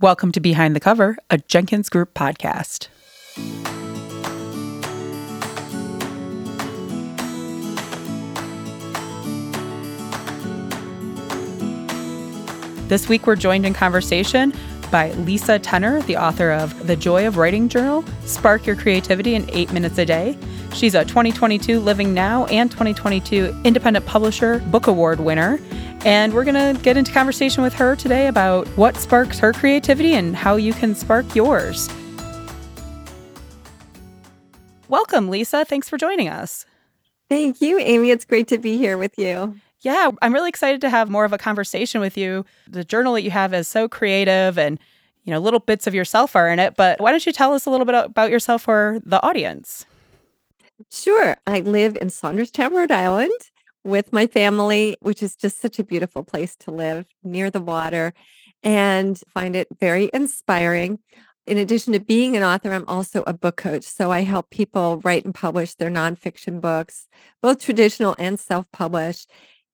Welcome 0.00 0.30
to 0.30 0.40
Behind 0.40 0.76
the 0.76 0.80
Cover, 0.80 1.16
a 1.28 1.38
Jenkins 1.38 1.88
Group 1.88 2.14
podcast. 2.14 2.86
This 12.86 13.08
week, 13.08 13.26
we're 13.26 13.34
joined 13.34 13.66
in 13.66 13.74
conversation 13.74 14.54
by 14.92 15.10
Lisa 15.14 15.58
Tener, 15.58 16.00
the 16.02 16.16
author 16.16 16.52
of 16.52 16.86
The 16.86 16.94
Joy 16.94 17.26
of 17.26 17.36
Writing 17.36 17.68
Journal 17.68 18.04
Spark 18.24 18.66
Your 18.66 18.76
Creativity 18.76 19.34
in 19.34 19.50
Eight 19.50 19.72
Minutes 19.72 19.98
a 19.98 20.06
Day. 20.06 20.38
She's 20.74 20.94
a 20.94 21.04
2022 21.04 21.80
Living 21.80 22.14
Now 22.14 22.46
and 22.46 22.70
2022 22.70 23.62
Independent 23.64 24.06
Publisher 24.06 24.60
Book 24.60 24.86
Award 24.86 25.18
winner. 25.18 25.58
And 26.04 26.32
we're 26.32 26.44
going 26.44 26.76
to 26.76 26.80
get 26.82 26.96
into 26.96 27.12
conversation 27.12 27.62
with 27.62 27.74
her 27.74 27.96
today 27.96 28.28
about 28.28 28.68
what 28.68 28.96
sparks 28.96 29.38
her 29.40 29.52
creativity 29.52 30.14
and 30.14 30.34
how 30.36 30.56
you 30.56 30.72
can 30.72 30.94
spark 30.94 31.34
yours. 31.34 31.88
Welcome, 34.88 35.28
Lisa. 35.28 35.64
Thanks 35.64 35.88
for 35.88 35.98
joining 35.98 36.28
us. 36.28 36.64
Thank 37.28 37.60
you, 37.60 37.78
Amy. 37.78 38.10
It's 38.10 38.24
great 38.24 38.48
to 38.48 38.58
be 38.58 38.78
here 38.78 38.96
with 38.96 39.18
you. 39.18 39.56
Yeah, 39.80 40.10
I'm 40.22 40.32
really 40.32 40.48
excited 40.48 40.80
to 40.80 40.90
have 40.90 41.10
more 41.10 41.24
of 41.24 41.32
a 41.32 41.38
conversation 41.38 42.00
with 42.00 42.16
you. 42.16 42.44
The 42.68 42.84
journal 42.84 43.14
that 43.14 43.22
you 43.22 43.30
have 43.30 43.52
is 43.52 43.68
so 43.68 43.88
creative 43.88 44.56
and, 44.56 44.78
you 45.24 45.32
know, 45.32 45.38
little 45.40 45.60
bits 45.60 45.86
of 45.86 45.94
yourself 45.94 46.34
are 46.34 46.48
in 46.48 46.58
it. 46.58 46.74
But 46.74 47.00
why 47.00 47.10
don't 47.10 47.26
you 47.26 47.32
tell 47.32 47.52
us 47.52 47.66
a 47.66 47.70
little 47.70 47.84
bit 47.84 47.94
about 47.96 48.30
yourself 48.30 48.62
for 48.62 49.00
the 49.04 49.22
audience? 49.22 49.84
Sure. 50.90 51.36
I 51.46 51.60
live 51.60 51.98
in 52.00 52.08
Saunderstown, 52.08 52.70
Rhode 52.70 52.92
Island 52.92 53.32
with 53.88 54.12
my 54.12 54.26
family, 54.26 54.96
which 55.00 55.22
is 55.22 55.34
just 55.34 55.60
such 55.60 55.78
a 55.78 55.84
beautiful 55.84 56.22
place 56.22 56.54
to 56.56 56.70
live 56.70 57.06
near 57.22 57.50
the 57.50 57.60
water 57.60 58.12
and 58.62 59.20
find 59.32 59.56
it 59.56 59.68
very 59.80 60.10
inspiring. 60.12 60.98
In 61.46 61.56
addition 61.56 61.94
to 61.94 62.00
being 62.00 62.36
an 62.36 62.42
author, 62.42 62.72
I'm 62.72 62.84
also 62.86 63.24
a 63.26 63.32
book 63.32 63.56
coach. 63.56 63.84
So 63.84 64.12
I 64.12 64.20
help 64.20 64.50
people 64.50 65.00
write 65.02 65.24
and 65.24 65.34
publish 65.34 65.74
their 65.74 65.90
nonfiction 65.90 66.60
books, 66.60 67.08
both 67.40 67.60
traditional 67.60 68.14
and 68.18 68.38
self 68.38 68.66
published. 68.72 69.30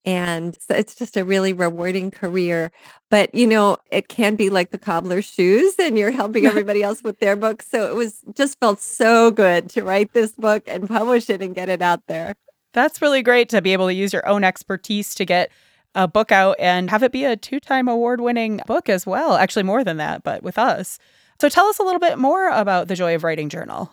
And 0.07 0.57
so 0.61 0.75
it's 0.75 0.95
just 0.95 1.17
a 1.17 1.25
really 1.25 1.53
rewarding 1.53 2.11
career. 2.11 2.70
But, 3.11 3.35
you 3.35 3.47
know, 3.47 3.79
it 3.91 4.09
can 4.09 4.37
be 4.37 4.51
like 4.51 4.70
the 4.70 4.79
cobbler's 4.79 5.25
shoes 5.25 5.75
and 5.79 5.98
you're 5.98 6.11
helping 6.11 6.47
everybody 6.53 6.83
else 6.83 7.03
with 7.03 7.19
their 7.19 7.37
books. 7.37 7.67
So 7.69 7.91
it 7.91 7.95
was 7.95 8.20
just 8.35 8.61
felt 8.61 8.81
so 8.81 9.31
good 9.31 9.70
to 9.70 9.83
write 9.83 10.12
this 10.12 10.33
book 10.33 10.62
and 10.67 10.89
publish 10.89 11.31
it 11.31 11.42
and 11.42 11.55
get 11.55 11.69
it 11.70 11.83
out 11.83 12.03
there. 12.07 12.35
That's 12.75 13.00
really 13.00 13.22
great 13.22 13.48
to 13.50 13.62
be 13.62 13.72
able 13.72 13.86
to 13.86 13.94
use 13.94 14.12
your 14.12 14.28
own 14.28 14.44
expertise 14.44 15.14
to 15.14 15.25
get 15.25 15.50
a 15.94 16.06
book 16.08 16.33
out 16.33 16.56
and 16.58 16.91
have 16.91 17.03
it 17.03 17.12
be 17.12 17.25
a 17.25 17.36
two 17.36 17.61
time 17.61 17.89
award 17.89 18.20
winning 18.20 18.61
book 18.67 18.89
as 18.89 19.06
well. 19.06 19.34
Actually, 19.34 19.62
more 19.62 19.84
than 19.84 19.97
that, 19.97 20.25
but 20.25 20.42
with 20.42 20.58
us. 20.58 20.98
So 21.41 21.48
tell 21.48 21.67
us 21.67 21.78
a 21.78 21.83
little 21.83 22.00
bit 22.00 22.19
more 22.19 22.48
about 22.48 22.89
the 22.89 22.97
Joy 22.97 23.14
of 23.14 23.25
Writing 23.25 23.48
Journal. 23.48 23.92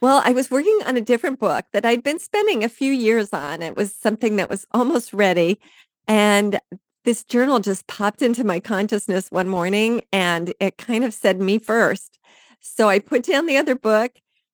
Well, 0.00 0.22
I 0.24 0.32
was 0.32 0.50
working 0.50 0.78
on 0.86 0.96
a 0.96 1.02
different 1.02 1.38
book 1.38 1.66
that 1.72 1.84
I'd 1.84 2.02
been 2.02 2.18
spending 2.18 2.64
a 2.64 2.70
few 2.70 2.90
years 2.90 3.34
on. 3.34 3.60
It 3.60 3.76
was 3.76 3.94
something 3.94 4.36
that 4.36 4.48
was 4.48 4.66
almost 4.72 5.12
ready. 5.12 5.60
And 6.08 6.58
this 7.04 7.22
journal 7.22 7.60
just 7.60 7.86
popped 7.86 8.22
into 8.22 8.44
my 8.44 8.60
consciousness 8.60 9.30
one 9.30 9.48
morning 9.48 10.02
and 10.10 10.54
it 10.58 10.78
kind 10.78 11.04
of 11.04 11.12
said 11.12 11.38
me 11.40 11.58
first. 11.58 12.18
So 12.60 12.88
I 12.88 12.98
put 12.98 13.24
down 13.24 13.46
the 13.46 13.58
other 13.58 13.74
book 13.74 14.12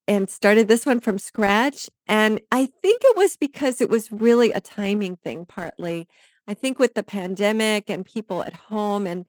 and 0.09 0.31
started 0.31 0.69
this 0.69 0.87
one 0.87 1.01
from 1.01 1.19
scratch. 1.19 1.89
And 2.07 2.41
I 2.53 2.67
think 2.67 3.03
it 3.05 3.17
was 3.17 3.37
because 3.37 3.81
it 3.81 3.91
was 3.91 4.13
really 4.13 4.53
a 4.53 4.61
timing 4.61 5.17
thing, 5.17 5.47
partly. 5.47 6.07
I 6.47 6.55
think 6.55 6.79
with 6.79 6.95
the 6.95 7.03
pandemic 7.03 7.91
and 7.91 8.07
people 8.07 8.43
at 8.43 8.55
home 8.55 9.07
and 9.07 9.27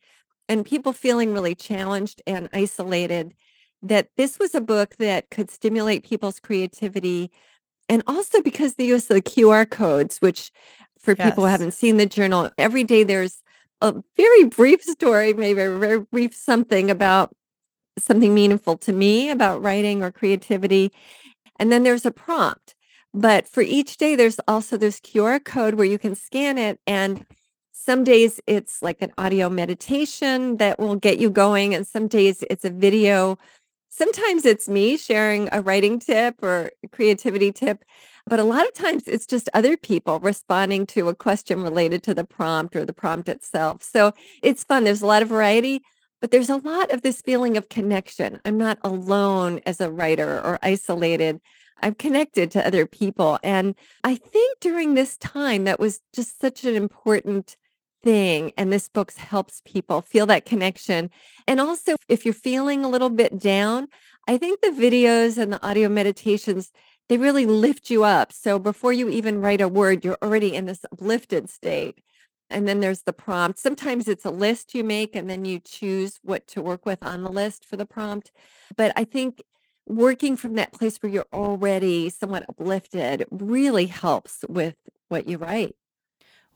and 0.49 0.65
people 0.65 0.93
feeling 0.93 1.33
really 1.33 1.55
challenged 1.55 2.21
and 2.25 2.47
isolated, 2.53 3.33
that 3.81 4.07
this 4.15 4.39
was 4.39 4.55
a 4.55 4.61
book 4.61 4.95
that 4.97 5.29
could 5.29 5.51
stimulate 5.51 6.05
people's 6.05 6.39
creativity. 6.39 7.31
And 7.89 8.01
also 8.07 8.41
because 8.41 8.75
the 8.75 8.85
use 8.85 9.09
of 9.09 9.15
the 9.15 9.21
QR 9.21 9.69
codes, 9.69 10.19
which 10.19 10.51
for 10.99 11.15
yes. 11.17 11.29
people 11.29 11.43
who 11.43 11.49
haven't 11.49 11.73
seen 11.73 11.97
the 11.97 12.05
journal, 12.05 12.49
every 12.57 12.85
day 12.85 13.03
there's 13.03 13.41
a 13.81 13.93
very 14.15 14.45
brief 14.45 14.81
story, 14.83 15.33
maybe 15.33 15.61
a 15.61 15.77
very 15.77 15.99
brief 15.99 16.33
something 16.33 16.89
about 16.89 17.35
something 17.97 18.33
meaningful 18.33 18.77
to 18.77 18.93
me 18.93 19.29
about 19.29 19.61
writing 19.61 20.03
or 20.03 20.11
creativity. 20.11 20.91
And 21.59 21.71
then 21.71 21.83
there's 21.83 22.05
a 22.05 22.11
prompt. 22.11 22.75
But 23.13 23.47
for 23.47 23.61
each 23.61 23.97
day, 23.97 24.15
there's 24.15 24.39
also 24.47 24.77
this 24.77 24.99
QR 24.99 25.43
code 25.43 25.75
where 25.75 25.87
you 25.87 25.97
can 25.97 26.15
scan 26.15 26.57
it. 26.57 26.79
And 26.85 27.25
some 27.71 28.03
days 28.03 28.39
it's 28.47 28.81
like 28.81 29.01
an 29.01 29.11
audio 29.17 29.49
meditation 29.49 30.57
that 30.57 30.77
will 30.77 30.95
get 30.95 31.17
you 31.19 31.29
going. 31.29 31.73
And 31.73 31.87
some 31.87 32.07
days 32.07 32.43
it's 32.49 32.65
a 32.65 32.69
video. 32.69 33.37
Sometimes 33.89 34.45
it's 34.45 34.69
me 34.69 34.97
sharing 34.97 35.49
a 35.51 35.61
writing 35.61 35.99
tip 35.99 36.43
or 36.43 36.71
creativity 36.91 37.51
tip. 37.51 37.83
But 38.27 38.39
a 38.39 38.43
lot 38.43 38.67
of 38.67 38.73
times 38.73 39.07
it's 39.07 39.25
just 39.25 39.49
other 39.53 39.77
people 39.77 40.19
responding 40.19 40.85
to 40.87 41.07
a 41.07 41.15
question 41.15 41.63
related 41.63 42.03
to 42.03 42.13
the 42.13 42.25
prompt 42.25 42.75
or 42.75 42.85
the 42.85 42.93
prompt 42.93 43.29
itself. 43.29 43.81
So 43.81 44.11
it's 44.43 44.65
fun. 44.65 44.83
There's 44.83 45.01
a 45.01 45.07
lot 45.07 45.21
of 45.21 45.29
variety. 45.29 45.81
But 46.19 46.31
there's 46.31 46.49
a 46.49 46.57
lot 46.57 46.91
of 46.91 47.01
this 47.01 47.21
feeling 47.21 47.57
of 47.57 47.69
connection. 47.69 48.39
I'm 48.43 48.57
not 48.57 48.79
alone 48.83 49.61
as 49.65 49.79
a 49.79 49.91
writer 49.91 50.41
or 50.41 50.57
isolated. 50.61 51.39
I'm 51.81 51.93
connected 51.93 52.49
to 52.51 52.65
other 52.65 52.85
people. 52.87 53.37
And 53.43 53.75
I 54.03 54.15
think 54.15 54.59
during 54.59 54.93
this 54.93 55.17
time, 55.17 55.65
that 55.65 55.79
was 55.79 55.99
just 56.13 56.39
such 56.41 56.65
an 56.65 56.75
important 56.75 57.55
thing. 58.03 58.51
And 58.57 58.73
this 58.73 58.89
book 58.89 59.13
helps 59.13 59.61
people 59.65 60.01
feel 60.01 60.25
that 60.27 60.45
connection. 60.45 61.11
And 61.47 61.59
also, 61.59 61.95
if 62.07 62.25
you're 62.25 62.33
feeling 62.33 62.83
a 62.83 62.89
little 62.89 63.09
bit 63.09 63.37
down, 63.37 63.87
I 64.27 64.37
think 64.37 64.61
the 64.61 64.69
videos 64.69 65.37
and 65.37 65.53
the 65.53 65.65
audio 65.65 65.87
meditations, 65.87 66.71
they 67.09 67.17
really 67.17 67.45
lift 67.45 67.89
you 67.89 68.03
up. 68.03 68.33
So 68.33 68.59
before 68.59 68.91
you 68.91 69.09
even 69.09 69.39
write 69.39 69.61
a 69.61 69.67
word, 69.67 70.03
you're 70.03 70.17
already 70.21 70.55
in 70.55 70.65
this 70.65 70.83
uplifted 70.91 71.49
state. 71.49 71.99
And 72.49 72.67
then 72.67 72.79
there's 72.79 73.01
the 73.01 73.13
prompt. 73.13 73.59
Sometimes 73.59 74.07
it's 74.07 74.25
a 74.25 74.31
list 74.31 74.73
you 74.73 74.83
make 74.83 75.15
and 75.15 75.29
then 75.29 75.45
you 75.45 75.59
choose 75.59 76.19
what 76.23 76.47
to 76.47 76.61
work 76.61 76.85
with 76.85 77.03
on 77.03 77.23
the 77.23 77.31
list 77.31 77.65
for 77.65 77.75
the 77.75 77.85
prompt. 77.85 78.31
But 78.75 78.93
I 78.95 79.03
think 79.03 79.43
working 79.85 80.37
from 80.37 80.55
that 80.55 80.73
place 80.73 80.97
where 80.97 81.11
you're 81.11 81.25
already 81.33 82.09
somewhat 82.09 82.45
uplifted 82.47 83.25
really 83.31 83.87
helps 83.87 84.43
with 84.47 84.75
what 85.09 85.27
you 85.27 85.37
write. 85.37 85.75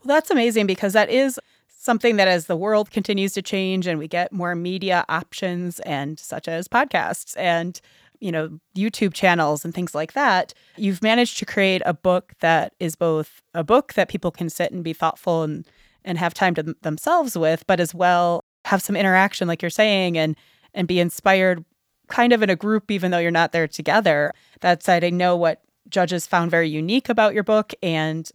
Well, 0.04 0.16
that's 0.16 0.32
amazing 0.32 0.66
because 0.66 0.94
that 0.94 1.10
is 1.10 1.40
something 1.68 2.16
that 2.18 2.28
as 2.28 2.46
the 2.46 2.56
world 2.56 2.92
continues 2.92 3.34
to 3.34 3.42
change 3.42 3.88
and 3.88 4.00
we 4.00 4.08
get 4.08 4.32
more 4.32 4.56
media 4.56 5.04
options 5.10 5.80
and 5.82 6.20
such 6.20 6.48
as 6.48 6.68
podcasts 6.68 7.36
and 7.38 7.82
you 8.22 8.32
know, 8.32 8.60
YouTube 8.76 9.14
channels 9.14 9.66
and 9.66 9.74
things 9.74 9.96
like 9.96 10.14
that, 10.14 10.54
you've 10.78 11.02
managed 11.02 11.40
to 11.40 11.46
create 11.46 11.82
a 11.86 11.94
book 11.94 12.34
that 12.40 12.74
is 12.80 12.96
both 12.96 13.42
a 13.54 13.64
book 13.64 13.94
that 13.94 14.10
people 14.10 14.32
can 14.32 14.48
sit 14.48 14.72
and 14.72 14.84
be 14.84 14.94
thoughtful 14.94 15.42
and 15.42 15.68
and 16.04 16.18
have 16.18 16.34
time 16.34 16.56
to 16.56 16.76
themselves 16.82 17.38
with, 17.38 17.66
but 17.68 17.80
as 17.80 17.94
well 17.94 18.44
have 18.66 18.82
some 18.82 18.96
interaction 18.96 19.48
like 19.48 19.62
you're 19.62 19.70
saying 19.70 20.18
and 20.18 20.36
and 20.74 20.88
be 20.88 21.00
inspired 21.00 21.66
kind 22.08 22.34
of 22.34 22.44
in 22.44 22.50
a 22.50 22.56
group 22.56 22.92
even 22.92 23.12
though 23.12 23.18
you're 23.18 23.32
not 23.32 23.52
there 23.52 23.68
together. 23.68 24.34
That 24.62 24.84
said, 24.84 25.04
I 25.04 25.10
know 25.10 25.36
what 25.36 25.62
judges 25.90 26.28
found 26.28 26.52
very 26.52 26.70
unique 26.70 27.10
about 27.10 27.34
your 27.34 27.44
book 27.44 27.74
and 27.82 28.30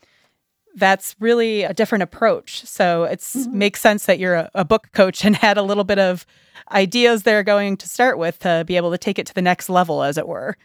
that's 0.77 1.16
really 1.19 1.62
a 1.62 1.72
different 1.72 2.03
approach. 2.03 2.65
So 2.66 3.04
it 3.04 3.21
mm-hmm. 3.21 3.59
makes 3.59 3.81
sense 3.81 4.04
that 4.06 4.19
you're 4.19 4.34
a, 4.34 4.50
a, 4.54 4.65
book 4.65 4.88
coach 4.93 5.25
and 5.25 5.34
had 5.34 5.56
a 5.56 5.62
little 5.62 5.84
bit 5.84 5.98
of 5.98 6.27
ideas 6.71 7.22
there 7.22 7.43
going 7.43 7.78
to 7.78 7.88
start 7.88 8.19
with 8.19 8.38
to 8.41 8.62
be 8.66 8.77
able 8.77 8.91
to 8.91 8.98
take 8.98 9.19
it 9.19 9.27
to 9.27 9.34
the 9.34 9.43
next 9.43 9.71
level, 9.71 10.03
as 10.03 10.19
it 10.19 10.28
were. 10.28 10.56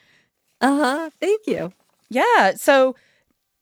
Uh 0.60 0.78
huh. 0.78 1.10
Thank 1.20 1.48
you. 1.48 1.72
Yeah. 2.10 2.56
So 2.56 2.96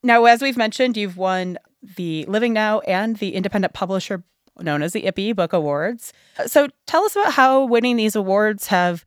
now, 0.02 0.24
as 0.24 0.42
we've 0.42 0.56
mentioned, 0.56 0.96
you've 0.96 1.16
won 1.16 1.56
the 1.82 2.24
Living 2.26 2.52
Now 2.52 2.80
and 2.80 3.16
the 3.16 3.34
Independent 3.34 3.72
Publisher 3.72 4.24
known 4.58 4.82
as 4.82 4.92
the 4.92 5.02
IPPY 5.02 5.34
Book 5.34 5.52
Awards. 5.52 6.12
Uh, 6.38 6.46
so 6.46 6.68
tell 6.86 7.04
us 7.04 7.16
about 7.16 7.32
how 7.32 7.64
winning 7.64 7.96
these 7.96 8.14
awards 8.16 8.66
have 8.66 9.04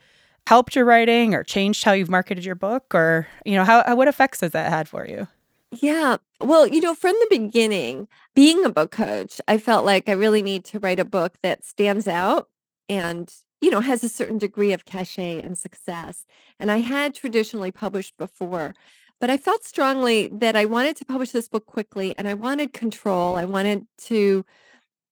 helped 0.47 0.75
your 0.75 0.85
writing 0.85 1.33
or 1.33 1.43
changed 1.43 1.83
how 1.83 1.93
you've 1.93 2.09
marketed 2.09 2.43
your 2.43 2.55
book 2.55 2.93
or, 2.93 3.27
you 3.45 3.55
know, 3.55 3.63
how, 3.63 3.95
what 3.95 4.07
effects 4.07 4.41
has 4.41 4.51
that 4.51 4.69
had 4.69 4.89
for 4.89 5.07
you? 5.07 5.27
Yeah. 5.71 6.17
Well, 6.41 6.67
you 6.67 6.81
know, 6.81 6.93
from 6.93 7.13
the 7.19 7.27
beginning, 7.29 8.07
being 8.35 8.63
a 8.65 8.69
book 8.69 8.91
coach, 8.91 9.39
I 9.47 9.57
felt 9.57 9.85
like 9.85 10.09
I 10.09 10.13
really 10.13 10.41
need 10.41 10.65
to 10.65 10.79
write 10.79 10.99
a 10.99 11.05
book 11.05 11.35
that 11.41 11.63
stands 11.63 12.07
out 12.07 12.49
and, 12.89 13.33
you 13.61 13.71
know, 13.71 13.79
has 13.79 14.03
a 14.03 14.09
certain 14.09 14.37
degree 14.37 14.73
of 14.73 14.85
cachet 14.85 15.41
and 15.41 15.57
success. 15.57 16.25
And 16.59 16.71
I 16.71 16.77
had 16.77 17.15
traditionally 17.15 17.71
published 17.71 18.17
before, 18.17 18.75
but 19.23 19.29
I 19.29 19.37
felt 19.37 19.63
strongly 19.63 20.27
that 20.33 20.57
I 20.57 20.65
wanted 20.65 20.97
to 20.97 21.05
publish 21.05 21.31
this 21.31 21.47
book 21.47 21.65
quickly 21.65 22.13
and 22.17 22.27
I 22.27 22.33
wanted 22.33 22.73
control. 22.73 23.37
I 23.37 23.45
wanted 23.45 23.87
to 24.09 24.43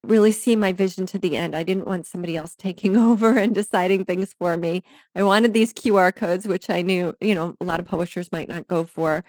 really 0.03 0.33
see 0.33 0.57
my 0.57 0.73
vision 0.73 1.05
to 1.05 1.17
the 1.17 1.37
end. 1.37 1.55
I 1.55 1.63
didn't 1.63 1.87
want 1.87 2.07
somebody 2.07 2.35
else 2.35 2.53
taking 2.53 2.97
over 3.09 3.37
and 3.37 3.55
deciding 3.55 4.03
things 4.03 4.35
for 4.37 4.57
me. 4.57 4.83
I 5.15 5.23
wanted 5.23 5.53
these 5.53 5.73
QR 5.73 6.13
codes, 6.13 6.45
which 6.45 6.69
I 6.69 6.81
knew, 6.81 7.15
you 7.21 7.33
know, 7.33 7.55
a 7.61 7.63
lot 7.63 7.79
of 7.79 7.85
publishers 7.85 8.29
might 8.33 8.49
not 8.49 8.67
go 8.67 8.83
for. 8.83 9.23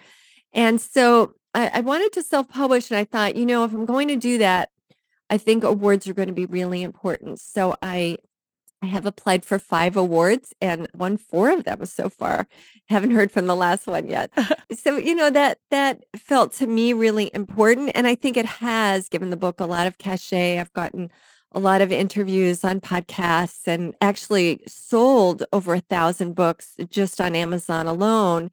And 0.51 0.81
so 0.81 1.33
I, 1.53 1.71
I 1.75 1.79
wanted 1.79 2.11
to 2.11 2.21
self 2.21 2.49
publish, 2.49 2.91
and 2.91 2.97
I 2.97 3.05
thought, 3.05 3.37
you 3.37 3.45
know, 3.45 3.63
if 3.63 3.71
I'm 3.71 3.85
going 3.85 4.09
to 4.09 4.17
do 4.17 4.37
that, 4.39 4.67
I 5.29 5.37
think 5.37 5.63
awards 5.63 6.09
are 6.09 6.13
going 6.13 6.27
to 6.27 6.33
be 6.33 6.45
really 6.45 6.83
important. 6.83 7.39
So 7.39 7.77
I 7.81 8.17
I 8.83 8.87
have 8.87 9.05
applied 9.05 9.45
for 9.45 9.59
five 9.59 9.95
awards 9.95 10.53
and 10.59 10.89
won 10.93 11.15
four 11.15 11.49
of 11.51 11.63
them 11.63 11.85
so 11.85 12.09
far. 12.09 12.47
Haven't 12.89 13.11
heard 13.11 13.31
from 13.31 13.47
the 13.47 13.55
last 13.55 13.87
one 13.87 14.07
yet. 14.07 14.29
so, 14.77 14.97
you 14.97 15.15
know, 15.15 15.29
that 15.29 15.59
that 15.71 16.03
felt 16.17 16.51
to 16.55 16.67
me 16.67 16.91
really 16.91 17.31
important. 17.33 17.91
And 17.95 18.05
I 18.05 18.15
think 18.15 18.35
it 18.35 18.45
has 18.45 19.07
given 19.07 19.29
the 19.29 19.37
book 19.37 19.61
a 19.61 19.65
lot 19.65 19.87
of 19.87 19.97
cachet. 19.99 20.59
I've 20.59 20.73
gotten 20.73 21.09
a 21.53 21.59
lot 21.59 21.81
of 21.81 21.91
interviews 21.91 22.63
on 22.63 22.81
podcasts 22.81 23.67
and 23.67 23.93
actually 24.01 24.61
sold 24.67 25.43
over 25.53 25.75
a 25.75 25.79
thousand 25.79 26.33
books 26.33 26.75
just 26.89 27.21
on 27.21 27.35
Amazon 27.35 27.85
alone. 27.85 28.49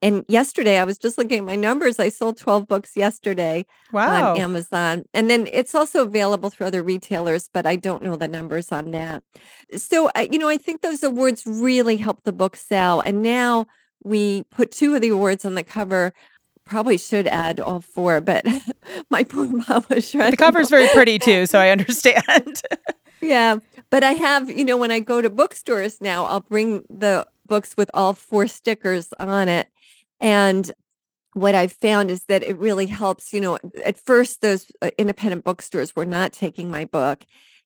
And 0.00 0.24
yesterday, 0.28 0.78
I 0.78 0.84
was 0.84 0.96
just 0.98 1.18
looking 1.18 1.38
at 1.38 1.44
my 1.44 1.56
numbers. 1.56 1.98
I 1.98 2.10
sold 2.10 2.38
12 2.38 2.68
books 2.68 2.96
yesterday 2.96 3.66
wow. 3.92 4.32
on 4.32 4.40
Amazon. 4.40 5.04
And 5.12 5.28
then 5.28 5.48
it's 5.52 5.74
also 5.74 6.02
available 6.02 6.50
through 6.50 6.68
other 6.68 6.82
retailers, 6.82 7.48
but 7.52 7.66
I 7.66 7.76
don't 7.76 8.02
know 8.02 8.16
the 8.16 8.28
numbers 8.28 8.70
on 8.70 8.92
that. 8.92 9.24
So, 9.76 10.10
you 10.30 10.38
know, 10.38 10.48
I 10.48 10.56
think 10.56 10.82
those 10.82 11.02
awards 11.02 11.44
really 11.46 11.96
helped 11.96 12.24
the 12.24 12.32
book 12.32 12.56
sell. 12.56 13.00
And 13.00 13.22
now 13.22 13.66
we 14.04 14.44
put 14.50 14.70
two 14.70 14.94
of 14.94 15.00
the 15.00 15.08
awards 15.08 15.44
on 15.44 15.54
the 15.54 15.64
cover 15.64 16.12
probably 16.64 16.98
should 16.98 17.26
add 17.26 17.60
all 17.60 17.80
four, 17.80 18.20
but 18.20 18.46
my 19.10 19.24
poor 19.24 19.62
publisher. 19.62 20.30
The 20.30 20.36
cover's 20.36 20.70
very 20.70 20.88
pretty 20.88 21.18
too, 21.20 21.46
so 21.46 21.58
I 21.58 21.70
understand. 21.70 22.62
yeah. 23.20 23.58
But 23.90 24.02
I 24.02 24.12
have, 24.12 24.50
you 24.50 24.64
know, 24.64 24.76
when 24.76 24.90
I 24.90 25.00
go 25.00 25.20
to 25.20 25.30
bookstores 25.30 26.00
now, 26.00 26.24
I'll 26.24 26.40
bring 26.40 26.84
the 26.90 27.26
books 27.46 27.76
with 27.76 27.90
all 27.94 28.14
four 28.14 28.48
stickers 28.48 29.12
on 29.18 29.48
it. 29.48 29.68
And 30.20 30.70
what 31.34 31.54
I've 31.54 31.72
found 31.72 32.10
is 32.10 32.24
that 32.24 32.42
it 32.42 32.56
really 32.58 32.86
helps, 32.86 33.32
you 33.32 33.40
know, 33.40 33.58
at 33.84 33.98
first 33.98 34.40
those 34.40 34.66
uh, 34.80 34.90
independent 34.98 35.44
bookstores 35.44 35.94
were 35.94 36.06
not 36.06 36.32
taking 36.32 36.70
my 36.70 36.84
book. 36.84 37.24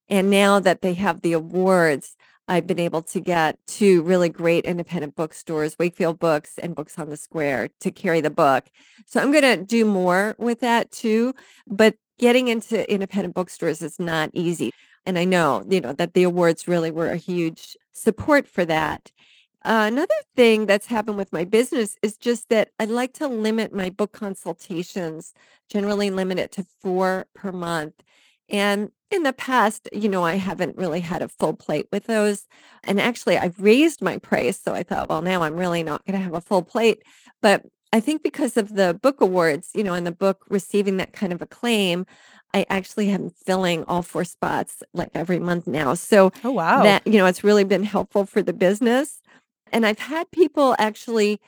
And 0.08 0.30
now 0.30 0.58
that 0.60 0.82
they 0.82 0.94
have 0.94 1.20
the 1.20 1.34
awards, 1.34 2.16
I've 2.48 2.66
been 2.66 2.78
able 2.78 3.02
to 3.02 3.20
get 3.20 3.58
two 3.66 4.02
really 4.02 4.28
great 4.28 4.64
independent 4.64 5.14
bookstores, 5.14 5.76
Wakefield 5.78 6.18
Books 6.18 6.58
and 6.58 6.74
Books 6.74 6.98
on 6.98 7.10
the 7.10 7.16
Square, 7.16 7.70
to 7.80 7.90
carry 7.90 8.20
the 8.20 8.30
book. 8.30 8.64
So 9.06 9.20
I'm 9.20 9.30
going 9.30 9.42
to 9.42 9.62
do 9.62 9.84
more 9.84 10.34
with 10.38 10.60
that 10.60 10.90
too. 10.90 11.34
But 11.66 11.96
getting 12.18 12.48
into 12.48 12.90
independent 12.90 13.34
bookstores 13.34 13.82
is 13.82 13.98
not 13.98 14.30
easy. 14.32 14.72
And 15.04 15.18
I 15.18 15.24
know, 15.24 15.64
you 15.68 15.80
know, 15.80 15.92
that 15.92 16.14
the 16.14 16.24
awards 16.24 16.66
really 16.66 16.90
were 16.90 17.10
a 17.10 17.16
huge 17.16 17.76
support 17.92 18.48
for 18.48 18.64
that. 18.64 19.10
Uh, 19.64 19.84
another 19.86 20.14
thing 20.36 20.66
that's 20.66 20.86
happened 20.86 21.16
with 21.16 21.32
my 21.32 21.44
business 21.44 21.96
is 22.02 22.16
just 22.16 22.48
that 22.48 22.70
I 22.78 22.84
like 22.84 23.12
to 23.14 23.28
limit 23.28 23.72
my 23.72 23.90
book 23.90 24.12
consultations, 24.12 25.34
generally 25.68 26.10
limit 26.10 26.38
it 26.38 26.52
to 26.52 26.66
four 26.80 27.26
per 27.34 27.52
month. 27.52 27.94
And 28.48 28.90
in 29.10 29.22
the 29.22 29.32
past, 29.32 29.88
you 29.92 30.08
know, 30.08 30.24
I 30.24 30.34
haven't 30.36 30.76
really 30.76 31.00
had 31.00 31.22
a 31.22 31.28
full 31.28 31.54
plate 31.54 31.88
with 31.90 32.04
those. 32.04 32.46
And 32.84 33.00
actually, 33.00 33.38
I've 33.38 33.58
raised 33.60 34.02
my 34.02 34.18
price. 34.18 34.60
So 34.60 34.74
I 34.74 34.82
thought, 34.82 35.08
well, 35.08 35.22
now 35.22 35.42
I'm 35.42 35.56
really 35.56 35.82
not 35.82 36.04
going 36.04 36.18
to 36.18 36.24
have 36.24 36.34
a 36.34 36.40
full 36.40 36.62
plate. 36.62 37.02
But 37.40 37.64
I 37.92 38.00
think 38.00 38.22
because 38.22 38.56
of 38.56 38.74
the 38.74 38.98
book 39.00 39.20
awards, 39.20 39.70
you 39.74 39.82
know, 39.82 39.94
and 39.94 40.06
the 40.06 40.12
book 40.12 40.44
receiving 40.48 40.98
that 40.98 41.12
kind 41.12 41.32
of 41.32 41.40
acclaim, 41.40 42.06
I 42.54 42.66
actually 42.68 43.10
am 43.10 43.30
filling 43.30 43.84
all 43.84 44.02
four 44.02 44.24
spots 44.24 44.82
like 44.92 45.10
every 45.14 45.38
month 45.38 45.66
now. 45.66 45.94
So 45.94 46.32
oh, 46.44 46.52
wow. 46.52 46.82
that, 46.82 47.06
you 47.06 47.14
know, 47.14 47.26
it's 47.26 47.44
really 47.44 47.64
been 47.64 47.84
helpful 47.84 48.26
for 48.26 48.42
the 48.42 48.52
business. 48.52 49.20
And 49.72 49.86
I've 49.86 49.98
had 49.98 50.30
people 50.30 50.74
actually 50.78 51.40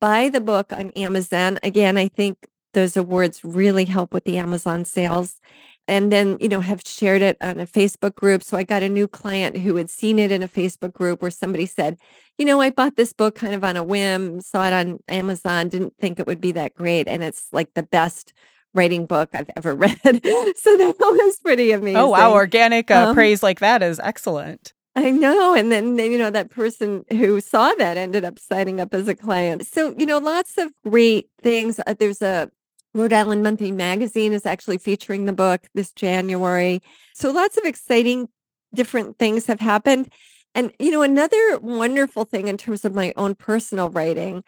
buy 0.00 0.28
the 0.28 0.40
book 0.40 0.72
on 0.72 0.90
Amazon. 0.90 1.58
Again, 1.62 1.96
I 1.96 2.08
think 2.08 2.46
those 2.74 2.96
awards 2.96 3.44
really 3.44 3.84
help 3.84 4.12
with 4.12 4.24
the 4.24 4.38
Amazon 4.38 4.84
sales 4.84 5.40
and 5.88 6.10
then 6.10 6.36
you 6.40 6.48
know 6.48 6.60
have 6.60 6.82
shared 6.84 7.22
it 7.22 7.36
on 7.40 7.58
a 7.60 7.66
facebook 7.66 8.14
group 8.14 8.42
so 8.42 8.56
i 8.56 8.62
got 8.62 8.82
a 8.82 8.88
new 8.88 9.06
client 9.06 9.56
who 9.58 9.76
had 9.76 9.90
seen 9.90 10.18
it 10.18 10.32
in 10.32 10.42
a 10.42 10.48
facebook 10.48 10.92
group 10.92 11.22
where 11.22 11.30
somebody 11.30 11.66
said 11.66 11.96
you 12.38 12.44
know 12.44 12.60
i 12.60 12.70
bought 12.70 12.96
this 12.96 13.12
book 13.12 13.34
kind 13.34 13.54
of 13.54 13.64
on 13.64 13.76
a 13.76 13.84
whim 13.84 14.40
saw 14.40 14.66
it 14.66 14.72
on 14.72 14.98
amazon 15.08 15.68
didn't 15.68 15.94
think 15.98 16.18
it 16.18 16.26
would 16.26 16.40
be 16.40 16.52
that 16.52 16.74
great 16.74 17.08
and 17.08 17.22
it's 17.22 17.48
like 17.52 17.72
the 17.74 17.82
best 17.82 18.32
writing 18.74 19.06
book 19.06 19.30
i've 19.32 19.50
ever 19.56 19.74
read 19.74 20.00
so 20.02 20.76
that 20.76 20.94
was 20.98 21.38
pretty 21.38 21.72
amazing 21.72 21.96
oh 21.96 22.08
wow 22.08 22.32
organic 22.32 22.90
uh, 22.90 23.08
um, 23.08 23.14
praise 23.14 23.42
like 23.42 23.60
that 23.60 23.82
is 23.82 24.00
excellent 24.00 24.72
I 24.98 25.10
know. 25.10 25.54
And 25.54 25.70
then, 25.70 25.98
you 25.98 26.16
know, 26.16 26.30
that 26.30 26.48
person 26.48 27.04
who 27.10 27.38
saw 27.42 27.74
that 27.74 27.98
ended 27.98 28.24
up 28.24 28.38
signing 28.38 28.80
up 28.80 28.94
as 28.94 29.06
a 29.06 29.14
client. 29.14 29.66
So, 29.66 29.94
you 29.98 30.06
know, 30.06 30.16
lots 30.16 30.56
of 30.56 30.72
great 30.84 31.28
things. 31.42 31.78
Uh, 31.86 31.94
there's 31.98 32.22
a 32.22 32.50
Rhode 32.96 33.12
Island 33.12 33.42
Monthly 33.42 33.72
Magazine 33.72 34.32
is 34.32 34.46
actually 34.46 34.78
featuring 34.78 35.26
the 35.26 35.32
book 35.32 35.68
this 35.74 35.92
January. 35.92 36.80
So 37.14 37.30
lots 37.30 37.58
of 37.58 37.64
exciting 37.64 38.28
different 38.74 39.18
things 39.18 39.46
have 39.46 39.60
happened. 39.60 40.10
And, 40.54 40.72
you 40.78 40.90
know, 40.90 41.02
another 41.02 41.58
wonderful 41.60 42.24
thing 42.24 42.48
in 42.48 42.56
terms 42.56 42.86
of 42.86 42.94
my 42.94 43.12
own 43.16 43.34
personal 43.34 43.90
writing 43.90 44.42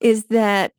is 0.00 0.24
that 0.24 0.72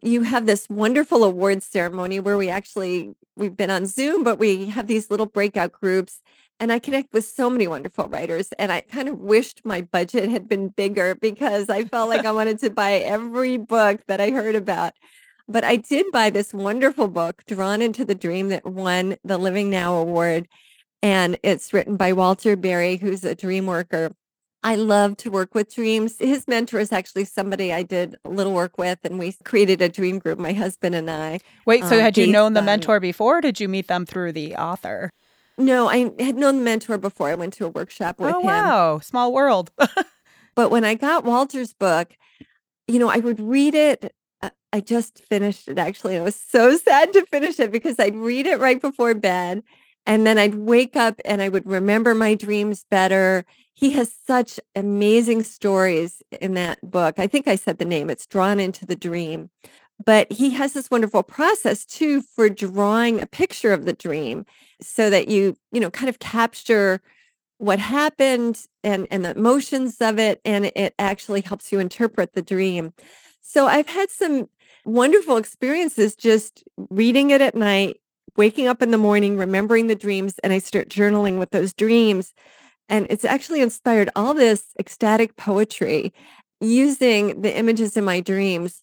you 0.00 0.22
have 0.22 0.46
this 0.46 0.66
wonderful 0.70 1.24
awards 1.24 1.66
ceremony 1.66 2.18
where 2.20 2.38
we 2.38 2.48
actually 2.48 3.14
we've 3.36 3.56
been 3.56 3.70
on 3.70 3.84
Zoom, 3.84 4.24
but 4.24 4.38
we 4.38 4.66
have 4.66 4.86
these 4.86 5.10
little 5.10 5.26
breakout 5.26 5.72
groups 5.72 6.20
and 6.58 6.72
I 6.72 6.78
connect 6.78 7.12
with 7.12 7.24
so 7.24 7.50
many 7.50 7.66
wonderful 7.66 8.06
writers. 8.06 8.50
And 8.58 8.70
I 8.70 8.82
kind 8.82 9.08
of 9.08 9.18
wished 9.18 9.62
my 9.64 9.80
budget 9.82 10.30
had 10.30 10.48
been 10.48 10.68
bigger 10.68 11.16
because 11.16 11.68
I 11.68 11.84
felt 11.84 12.08
like 12.08 12.24
I 12.24 12.32
wanted 12.32 12.60
to 12.60 12.70
buy 12.70 12.94
every 12.94 13.56
book 13.56 14.00
that 14.06 14.20
I 14.20 14.30
heard 14.30 14.54
about. 14.54 14.92
But 15.52 15.64
I 15.64 15.76
did 15.76 16.10
buy 16.12 16.30
this 16.30 16.54
wonderful 16.54 17.08
book, 17.08 17.42
Drawn 17.46 17.82
into 17.82 18.06
the 18.06 18.14
Dream, 18.14 18.48
that 18.48 18.64
won 18.64 19.18
the 19.22 19.36
Living 19.36 19.68
Now 19.68 19.96
Award. 19.96 20.48
And 21.02 21.38
it's 21.42 21.74
written 21.74 21.96
by 21.96 22.14
Walter 22.14 22.56
Berry, 22.56 22.96
who's 22.96 23.22
a 23.22 23.34
dream 23.34 23.66
worker. 23.66 24.12
I 24.62 24.76
love 24.76 25.18
to 25.18 25.30
work 25.30 25.54
with 25.54 25.74
dreams. 25.74 26.16
His 26.18 26.48
mentor 26.48 26.78
is 26.78 26.90
actually 26.90 27.26
somebody 27.26 27.70
I 27.70 27.82
did 27.82 28.16
a 28.24 28.30
little 28.30 28.54
work 28.54 28.78
with, 28.78 29.00
and 29.04 29.18
we 29.18 29.34
created 29.44 29.82
a 29.82 29.90
dream 29.90 30.20
group, 30.20 30.38
my 30.38 30.54
husband 30.54 30.94
and 30.94 31.10
I. 31.10 31.40
Wait, 31.66 31.84
so 31.84 31.96
um, 31.96 32.00
had 32.00 32.16
you 32.16 32.28
known 32.28 32.54
the 32.54 32.62
mentor 32.62 32.98
before? 32.98 33.42
did 33.42 33.60
you 33.60 33.68
meet 33.68 33.88
them 33.88 34.06
through 34.06 34.32
the 34.32 34.56
author? 34.56 35.10
No, 35.58 35.86
I 35.88 36.12
had 36.18 36.36
known 36.36 36.58
the 36.58 36.64
mentor 36.64 36.96
before. 36.96 37.28
I 37.28 37.34
went 37.34 37.52
to 37.54 37.66
a 37.66 37.68
workshop 37.68 38.20
with 38.20 38.30
him. 38.30 38.36
oh, 38.36 38.40
him. 38.40 38.46
Wow, 38.46 38.98
small 39.00 39.34
world. 39.34 39.70
but 40.54 40.70
when 40.70 40.84
I 40.84 40.94
got 40.94 41.24
Walter's 41.24 41.74
book, 41.74 42.16
you 42.88 42.98
know, 42.98 43.10
I 43.10 43.18
would 43.18 43.38
read 43.38 43.74
it 43.74 44.14
I 44.72 44.80
just 44.80 45.22
finished 45.28 45.68
it 45.68 45.78
actually. 45.78 46.16
I 46.16 46.22
was 46.22 46.36
so 46.36 46.76
sad 46.76 47.12
to 47.12 47.26
finish 47.26 47.60
it 47.60 47.70
because 47.70 47.96
I'd 47.98 48.16
read 48.16 48.46
it 48.46 48.58
right 48.58 48.80
before 48.80 49.14
bed 49.14 49.62
and 50.06 50.26
then 50.26 50.38
I'd 50.38 50.54
wake 50.54 50.96
up 50.96 51.20
and 51.24 51.42
I 51.42 51.48
would 51.48 51.66
remember 51.66 52.14
my 52.14 52.34
dreams 52.34 52.84
better. 52.90 53.44
He 53.74 53.90
has 53.90 54.12
such 54.26 54.58
amazing 54.74 55.42
stories 55.42 56.22
in 56.40 56.54
that 56.54 56.78
book. 56.82 57.18
I 57.18 57.26
think 57.26 57.46
I 57.46 57.56
said 57.56 57.78
the 57.78 57.84
name, 57.84 58.10
it's 58.10 58.26
Drawn 58.26 58.58
into 58.58 58.86
the 58.86 58.96
Dream. 58.96 59.50
But 60.04 60.32
he 60.32 60.50
has 60.50 60.72
this 60.72 60.90
wonderful 60.90 61.22
process 61.22 61.84
too 61.84 62.22
for 62.22 62.48
drawing 62.48 63.20
a 63.20 63.26
picture 63.26 63.72
of 63.72 63.84
the 63.84 63.92
dream 63.92 64.46
so 64.80 65.10
that 65.10 65.28
you, 65.28 65.56
you 65.70 65.80
know, 65.80 65.90
kind 65.90 66.08
of 66.08 66.18
capture 66.18 67.00
what 67.58 67.78
happened 67.78 68.66
and 68.82 69.06
and 69.12 69.24
the 69.24 69.30
emotions 69.36 69.98
of 70.00 70.18
it 70.18 70.40
and 70.44 70.72
it 70.74 70.94
actually 70.98 71.42
helps 71.42 71.70
you 71.70 71.78
interpret 71.78 72.32
the 72.32 72.42
dream. 72.42 72.92
So 73.42 73.66
I've 73.66 73.88
had 73.88 74.10
some 74.10 74.48
wonderful 74.84 75.36
experiences 75.36 76.14
just 76.14 76.64
reading 76.90 77.30
it 77.30 77.40
at 77.40 77.54
night, 77.54 77.98
waking 78.36 78.66
up 78.66 78.82
in 78.82 78.90
the 78.90 78.98
morning, 78.98 79.36
remembering 79.36 79.86
the 79.86 79.94
dreams, 79.94 80.38
and 80.42 80.52
I 80.52 80.58
start 80.58 80.88
journaling 80.88 81.38
with 81.38 81.50
those 81.50 81.72
dreams. 81.72 82.32
And 82.88 83.06
it's 83.10 83.24
actually 83.24 83.60
inspired 83.60 84.10
all 84.16 84.34
this 84.34 84.64
ecstatic 84.78 85.36
poetry 85.36 86.12
using 86.60 87.42
the 87.42 87.56
images 87.56 87.96
in 87.96 88.04
my 88.04 88.20
dreams. 88.20 88.82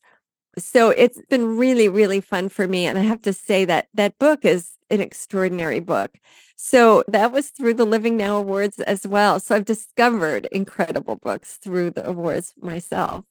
So 0.58 0.90
it's 0.90 1.22
been 1.30 1.58
really, 1.58 1.88
really 1.88 2.22
fun 2.22 2.50
for 2.50 2.68
me. 2.68 2.86
And 2.86 2.98
I 2.98 3.04
have 3.04 3.22
to 3.24 3.34
say 3.34 3.66
that 3.66 3.88
that 3.94 4.18
book 4.20 4.44
is 4.46 4.72
an 4.90 5.00
extraordinary 5.00 5.80
book. 5.80 6.18
So 6.56 7.04
that 7.08 7.32
was 7.32 7.50
through 7.50 7.76
the 7.76 7.86
Living 7.86 8.18
Now 8.18 8.38
Awards 8.38 8.80
as 8.80 9.08
well. 9.08 9.40
So 9.40 9.56
I've 9.56 9.66
discovered 9.66 10.48
incredible 10.52 11.16
books 11.16 11.58
through 11.58 11.92
the 11.92 12.06
awards 12.08 12.54
myself. 12.60 13.24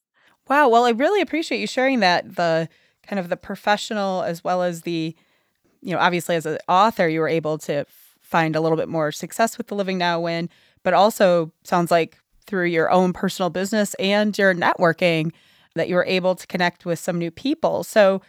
Wow. 0.49 0.69
Well, 0.69 0.85
I 0.85 0.91
really 0.91 1.21
appreciate 1.21 1.61
you 1.61 1.67
sharing 1.67 2.01
that 2.01 2.37
the 2.37 2.69
kind 3.07 3.19
of 3.19 3.29
the 3.29 3.37
professional 3.37 4.23
as 4.23 4.43
well 4.45 4.63
as 4.63 4.83
the, 4.83 5.15
you 5.81 5.93
know, 5.93 5.99
obviously 5.99 6.37
as 6.37 6.47
an 6.47 6.59
author, 6.69 7.09
you 7.09 7.21
were 7.21 7.29
able 7.29 7.59
to 7.59 7.85
find 8.21 8.55
a 8.55 8.61
little 8.61 8.77
bit 8.77 8.89
more 8.89 9.11
success 9.11 9.57
with 9.57 9.69
the 9.69 9.75
Living 9.75 9.99
Now 9.99 10.21
win, 10.21 10.51
but 10.83 10.95
also 10.95 11.53
sounds 11.65 11.91
like 11.91 12.19
through 12.47 12.67
your 12.67 12.91
own 12.91 13.13
personal 13.13 13.51
business 13.51 13.95
and 13.95 14.37
your 14.37 14.55
networking 14.55 15.33
that 15.75 15.89
you 15.89 15.95
were 15.95 16.05
able 16.07 16.35
to 16.35 16.47
connect 16.47 16.85
with 16.85 16.99
some 16.99 17.19
new 17.19 17.31
people. 17.31 17.85
So 17.85 18.21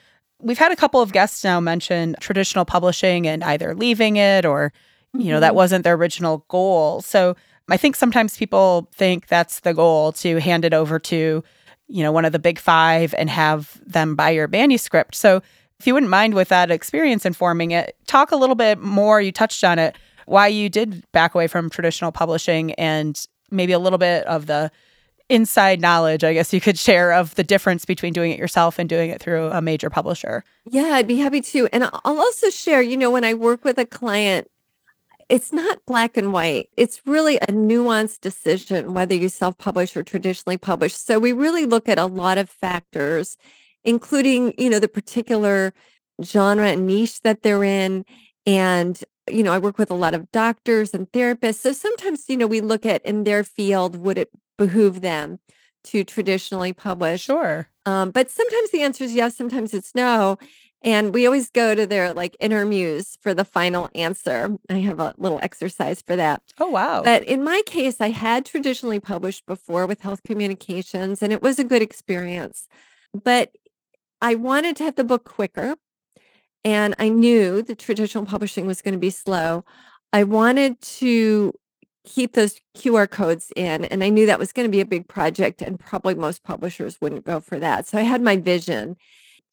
we've 0.42 0.58
had 0.58 0.72
a 0.72 0.76
couple 0.76 1.02
of 1.02 1.12
guests 1.12 1.44
now 1.44 1.60
mention 1.60 2.16
traditional 2.20 2.66
publishing 2.66 3.28
and 3.28 3.44
either 3.44 3.76
leaving 3.76 4.18
it 4.18 4.46
or, 4.46 4.72
you 5.14 5.26
know, 5.26 5.36
mm-hmm. 5.36 5.42
that 5.42 5.56
wasn't 5.56 5.84
their 5.84 5.96
original 5.96 6.46
goal. 6.48 7.02
So 7.02 7.36
I 7.70 7.78
think 7.78 7.96
sometimes 7.96 8.38
people 8.38 8.90
think 8.94 9.28
that's 9.28 9.62
the 9.62 9.74
goal 9.74 10.12
to 10.14 10.40
hand 10.40 10.66
it 10.66 10.74
over 10.74 11.00
to 11.00 11.44
you 11.90 12.04
know, 12.04 12.12
one 12.12 12.24
of 12.24 12.32
the 12.32 12.40
big 12.40 12.60
five 12.60 13.14
and 13.18 13.30
have 13.30 13.82
them 13.86 14.16
buy 14.16 14.30
your 14.30 14.48
manuscript. 14.48 15.16
So 15.16 15.42
if 15.80 15.88
you 15.88 15.94
wouldn't 15.94 16.10
mind 16.10 16.36
with 16.36 16.50
that 16.50 16.72
experience 16.72 17.26
informing 17.26 17.72
it, 17.72 17.98
talk 18.08 18.32
a 18.32 18.36
little 18.36 18.56
bit 18.56 18.80
more. 18.80 19.20
You 19.20 19.32
touched 19.32 19.64
on 19.64 19.80
it, 19.80 19.96
why 20.26 20.48
you 20.48 20.70
did 20.70 21.04
back 21.12 21.34
away 21.34 21.48
from 21.48 21.70
traditional 21.70 22.12
publishing 22.12 22.74
and 22.74 23.20
maybe 23.50 23.74
a 23.74 23.80
little 23.80 23.98
bit 23.98 24.26
of 24.26 24.46
the 24.46 24.72
inside 25.30 25.80
knowledge, 25.80 26.24
I 26.24 26.34
guess 26.34 26.54
you 26.54 26.60
could 26.60 26.78
share 26.78 27.14
of 27.14 27.36
the 27.36 27.44
difference 27.44 27.86
between 27.86 28.14
doing 28.14 28.32
it 28.32 28.40
yourself 28.40 28.80
and 28.80 28.90
doing 28.90 29.10
it 29.10 29.22
through 29.22 29.50
a 29.50 29.62
major 29.62 29.90
publisher. 29.90 30.44
Yeah, 30.66 30.92
I'd 30.94 31.08
be 31.08 31.18
happy 31.18 31.42
to. 31.42 31.68
And 31.72 31.84
I'll 31.84 32.20
also 32.20 32.50
share, 32.50 32.82
you 32.82 32.98
know, 32.98 33.12
when 33.12 33.24
I 33.24 33.36
work 33.36 33.64
with 33.64 33.78
a 33.78 33.86
client, 33.86 34.50
it's 35.30 35.54
not 35.54 35.86
black 35.86 36.18
and 36.18 36.34
white. 36.34 36.70
It's 36.76 37.02
really 37.06 37.38
a 37.38 37.48
nuanced 37.48 38.22
decision 38.22 38.94
whether 38.94 39.16
you 39.16 39.30
self 39.30 39.58
publish 39.58 39.96
or 39.96 40.04
traditionally 40.04 40.58
publish. 40.58 40.96
So 40.96 41.20
we 41.20 41.32
really 41.32 41.66
look 41.66 41.88
at 41.88 42.00
a 42.00 42.06
lot 42.08 42.38
of 42.38 42.50
factors, 42.50 43.38
including, 43.84 44.54
you 44.58 44.70
know, 44.70 44.80
the 44.80 44.88
particular 44.88 45.74
genre 46.24 46.68
and 46.68 46.88
niche 46.88 47.22
that 47.22 47.44
they're 47.44 47.64
in. 47.64 48.06
And, 48.46 49.00
you 49.30 49.44
know, 49.44 49.54
I 49.54 49.60
work 49.60 49.78
with 49.78 49.92
a 49.92 49.96
lot 49.96 50.16
of 50.16 50.32
doctors 50.32 50.94
and 50.94 51.10
therapists. 51.12 51.60
So 51.60 51.74
sometimes, 51.74 52.26
you 52.28 52.38
know, 52.38 52.48
we 52.48 52.62
look 52.62 52.86
at 52.86 53.06
in 53.06 53.24
their 53.24 53.44
field, 53.44 53.96
would 53.98 54.18
it 54.18 54.32
behoove 54.58 55.02
them 55.02 55.40
to 55.86 56.04
traditionally 56.04 56.74
publish? 56.74 57.22
Sure. 57.22 57.70
Um, 57.86 58.12
but 58.12 58.30
sometimes 58.30 58.72
the 58.72 58.82
answer 58.82 59.04
is 59.04 59.14
yes, 59.14 59.38
sometimes 59.38 59.74
it's 59.74 59.94
no. 59.94 60.38
And 60.82 61.14
we 61.14 61.26
always 61.26 61.50
go 61.50 61.76
to 61.76 61.86
their 61.86 62.14
like 62.14 62.38
inner 62.40 62.66
muse 62.66 63.18
for 63.22 63.34
the 63.34 63.44
final 63.44 63.90
answer. 63.94 64.58
I 64.70 64.76
have 64.76 65.00
a 65.00 65.14
little 65.18 65.40
exercise 65.42 66.02
for 66.02 66.16
that. 66.16 66.42
Oh, 66.58 66.70
wow. 66.70 67.04
But 67.04 67.24
in 67.26 67.44
my 67.44 67.62
case, 67.66 68.00
I 68.00 68.12
had 68.12 68.46
traditionally 68.46 69.00
published 69.00 69.46
before 69.46 69.86
with 69.86 70.02
Health 70.02 70.22
Communications, 70.24 71.22
and 71.22 71.34
it 71.34 71.42
was 71.42 71.60
a 71.60 71.66
good 71.66 71.82
experience. 71.82 72.68
But 73.14 73.52
I 74.22 74.36
wanted 74.36 74.78
to 74.78 74.84
have 74.86 74.96
the 74.96 75.04
book 75.04 75.26
quicker, 75.26 75.76
and 76.64 76.96
I 76.98 77.10
knew 77.10 77.62
the 77.62 77.76
traditional 77.76 78.26
publishing 78.26 78.66
was 78.66 78.82
going 78.82 78.94
to 78.94 79.00
be 79.00 79.10
slow. 79.10 79.66
I 80.14 80.24
wanted 80.24 80.80
to 80.82 81.54
keep 82.06 82.34
those 82.34 82.60
QR 82.78 83.10
codes 83.10 83.52
in, 83.56 83.86
and 83.86 84.04
I 84.04 84.10
knew 84.10 84.26
that 84.26 84.40
was 84.40 84.54
going 84.54 84.68
to 84.68 84.72
be 84.72 84.82
a 84.82 84.86
big 84.86 85.08
project, 85.08 85.62
and 85.62 85.80
probably 85.80 86.16
most 86.16 86.44
publishers 86.44 87.00
wouldn't 87.02 87.26
go 87.26 87.40
for 87.40 87.60
that. 87.60 87.86
So 87.86 87.98
I 87.98 88.02
had 88.02 88.22
my 88.22 88.38
vision. 88.38 88.96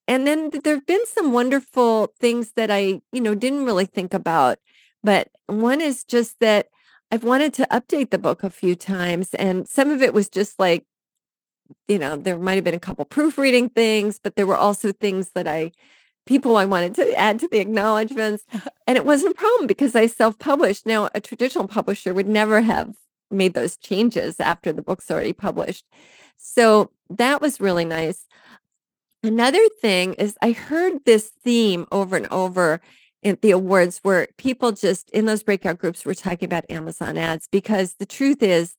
And 0.09 0.27
then 0.27 0.51
there 0.65 0.75
have 0.75 0.87
been 0.87 1.05
some 1.07 1.33
wonderful 1.33 2.13
things 2.21 2.53
that 2.53 2.71
I, 2.71 3.01
you 3.13 3.21
know, 3.21 3.35
didn't 3.35 3.65
really 3.65 3.87
think 3.87 4.15
about. 4.15 4.59
But 5.03 5.29
one 5.47 5.81
is 5.81 6.05
just 6.05 6.39
that 6.41 6.69
I've 7.11 7.25
wanted 7.25 7.55
to 7.55 7.67
update 7.71 8.11
the 8.11 8.19
book 8.19 8.43
a 8.43 8.51
few 8.51 8.75
times, 8.75 9.35
and 9.35 9.69
some 9.69 9.91
of 9.91 10.03
it 10.03 10.13
was 10.13 10.29
just 10.29 10.59
like, 10.59 10.85
you 11.89 11.99
know, 11.99 12.17
there 12.17 12.39
might 12.39 12.55
have 12.55 12.65
been 12.65 12.75
a 12.75 12.81
couple 12.81 13.05
proofreading 13.05 13.69
things, 13.71 14.19
but 14.23 14.37
there 14.37 14.47
were 14.47 14.57
also 14.57 14.93
things 14.93 15.31
that 15.35 15.47
I, 15.47 15.73
people 16.27 16.57
I 16.57 16.65
wanted 16.65 16.95
to 16.97 17.15
add 17.15 17.39
to 17.41 17.49
the 17.49 17.59
acknowledgments. 17.59 18.45
And 18.87 18.97
it 18.97 19.05
wasn't 19.05 19.33
a 19.33 19.39
problem 19.39 19.67
because 19.67 19.95
I 19.95 20.07
self 20.07 20.39
published. 20.39 20.87
Now, 20.87 21.09
a 21.15 21.21
traditional 21.21 21.69
publisher 21.69 22.15
would 22.15 22.29
never 22.29 22.61
have 22.61 22.95
made 23.31 23.55
those 23.55 23.77
changes 23.77 24.39
after 24.41 24.73
the 24.73 24.83
book's 24.83 25.11
already 25.11 25.33
published. 25.33 25.85
So 26.37 26.91
that 27.11 27.41
was 27.41 27.61
really 27.61 27.85
nice. 27.85 28.27
Another 29.27 29.69
thing 29.81 30.15
is 30.15 30.39
I 30.41 30.53
heard 30.53 31.05
this 31.05 31.33
theme 31.43 31.85
over 31.91 32.17
and 32.17 32.29
over 32.29 32.81
in 33.25 33.37
the 33.43 33.51
awards 33.51 33.99
where 34.05 34.29
people 34.39 34.71
just 34.71 35.11
in 35.11 35.25
those 35.25 35.43
breakout 35.43 35.79
groups 35.79 36.05
were 36.05 36.15
talking 36.15 36.47
about 36.47 36.71
Amazon 36.71 37.19
ads 37.19 37.49
because 37.51 37.95
the 37.95 38.07
truth 38.07 38.41
is 38.41 38.77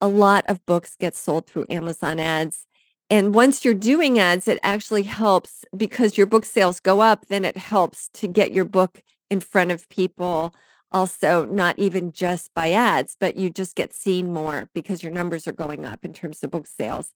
a 0.00 0.08
lot 0.08 0.46
of 0.48 0.64
books 0.64 0.96
get 0.98 1.14
sold 1.14 1.46
through 1.46 1.66
Amazon 1.68 2.18
ads. 2.18 2.64
And 3.10 3.34
once 3.34 3.66
you're 3.66 3.74
doing 3.74 4.18
ads, 4.18 4.48
it 4.48 4.58
actually 4.62 5.02
helps 5.02 5.62
because 5.76 6.16
your 6.16 6.26
book 6.26 6.46
sales 6.46 6.80
go 6.80 7.02
up, 7.02 7.26
then 7.26 7.44
it 7.44 7.58
helps 7.58 8.08
to 8.14 8.26
get 8.26 8.50
your 8.50 8.64
book 8.64 9.02
in 9.28 9.40
front 9.40 9.72
of 9.72 9.90
people. 9.90 10.54
Also, 10.90 11.44
not 11.44 11.78
even 11.78 12.12
just 12.12 12.54
by 12.54 12.72
ads, 12.72 13.14
but 13.20 13.36
you 13.36 13.50
just 13.50 13.76
get 13.76 13.92
seen 13.92 14.32
more 14.32 14.70
because 14.72 15.02
your 15.02 15.12
numbers 15.12 15.46
are 15.46 15.52
going 15.52 15.84
up 15.84 16.02
in 16.02 16.14
terms 16.14 16.42
of 16.42 16.50
book 16.50 16.66
sales. 16.66 17.12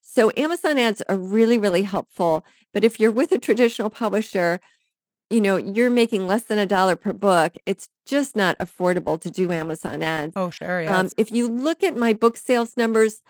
So 0.00 0.32
Amazon 0.36 0.78
ads 0.78 1.02
are 1.08 1.16
really, 1.16 1.58
really 1.58 1.82
helpful. 1.82 2.44
But 2.72 2.84
if 2.84 2.98
you're 2.98 3.12
with 3.12 3.32
a 3.32 3.38
traditional 3.38 3.90
publisher, 3.90 4.60
you 5.30 5.40
know, 5.40 5.56
you're 5.56 5.90
making 5.90 6.26
less 6.26 6.44
than 6.44 6.58
a 6.58 6.66
dollar 6.66 6.96
per 6.96 7.12
book. 7.12 7.56
It's 7.66 7.88
just 8.06 8.34
not 8.34 8.58
affordable 8.58 9.20
to 9.20 9.30
do 9.30 9.52
Amazon 9.52 10.02
ads. 10.02 10.32
Oh, 10.36 10.50
sure. 10.50 10.82
Yeah. 10.82 10.96
Um, 10.96 11.10
if 11.16 11.30
you 11.30 11.48
look 11.48 11.82
at 11.82 11.96
my 11.96 12.14
book 12.14 12.36
sales 12.36 12.76
numbers, 12.76 13.20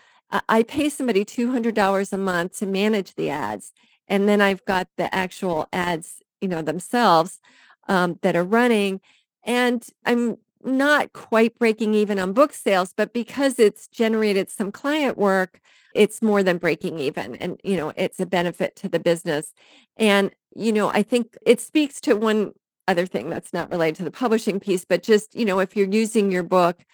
I 0.48 0.62
pay 0.62 0.90
somebody 0.90 1.25
$200 1.25 2.12
a 2.12 2.18
month 2.18 2.58
to 2.58 2.66
manage 2.66 3.14
the 3.14 3.30
ads. 3.30 3.72
And 4.06 4.28
then 4.28 4.40
I've 4.40 4.64
got 4.64 4.88
the 4.96 5.12
actual 5.14 5.68
ads, 5.72 6.22
you 6.40 6.48
know, 6.48 6.62
themselves 6.62 7.40
um, 7.88 8.18
that 8.22 8.37
are 8.37 8.44
running. 8.44 9.00
And 9.42 9.84
I'm 10.04 10.37
not 10.62 11.12
quite 11.12 11.58
breaking 11.58 11.94
even 11.94 12.18
on 12.18 12.32
book 12.32 12.52
sales, 12.52 12.92
but 12.94 13.12
because 13.12 13.58
it's 13.58 13.88
generated 13.88 14.50
some 14.50 14.70
client 14.70 15.16
work, 15.16 15.60
it's 15.99 16.23
more 16.23 16.45
than 16.45 16.59
breaking 16.59 16.99
even 17.00 17.35
and 17.37 17.61
you 17.64 17.76
know 17.76 17.93
it's 17.97 18.21
a 18.21 18.26
benefit 18.26 18.76
to 18.76 18.88
the 18.88 19.00
business 19.00 19.52
and 19.97 20.31
you 20.55 20.73
know 20.73 20.88
i 20.90 21.02
think 21.02 21.37
it 21.45 21.61
speaks 21.61 22.00
to 22.00 22.14
one 22.14 22.52
other 22.87 23.05
thing 23.05 23.28
that's 23.28 23.52
not 23.52 23.71
related 23.71 23.97
to 23.97 24.05
the 24.05 24.11
publishing 24.11 24.61
piece 24.61 24.85
but 24.85 25.02
just 25.02 25.35
you 25.35 25.45
know 25.45 25.59
if 25.59 25.76
you're 25.76 25.88
using 25.88 26.31
your 26.31 26.45
book 26.45 26.85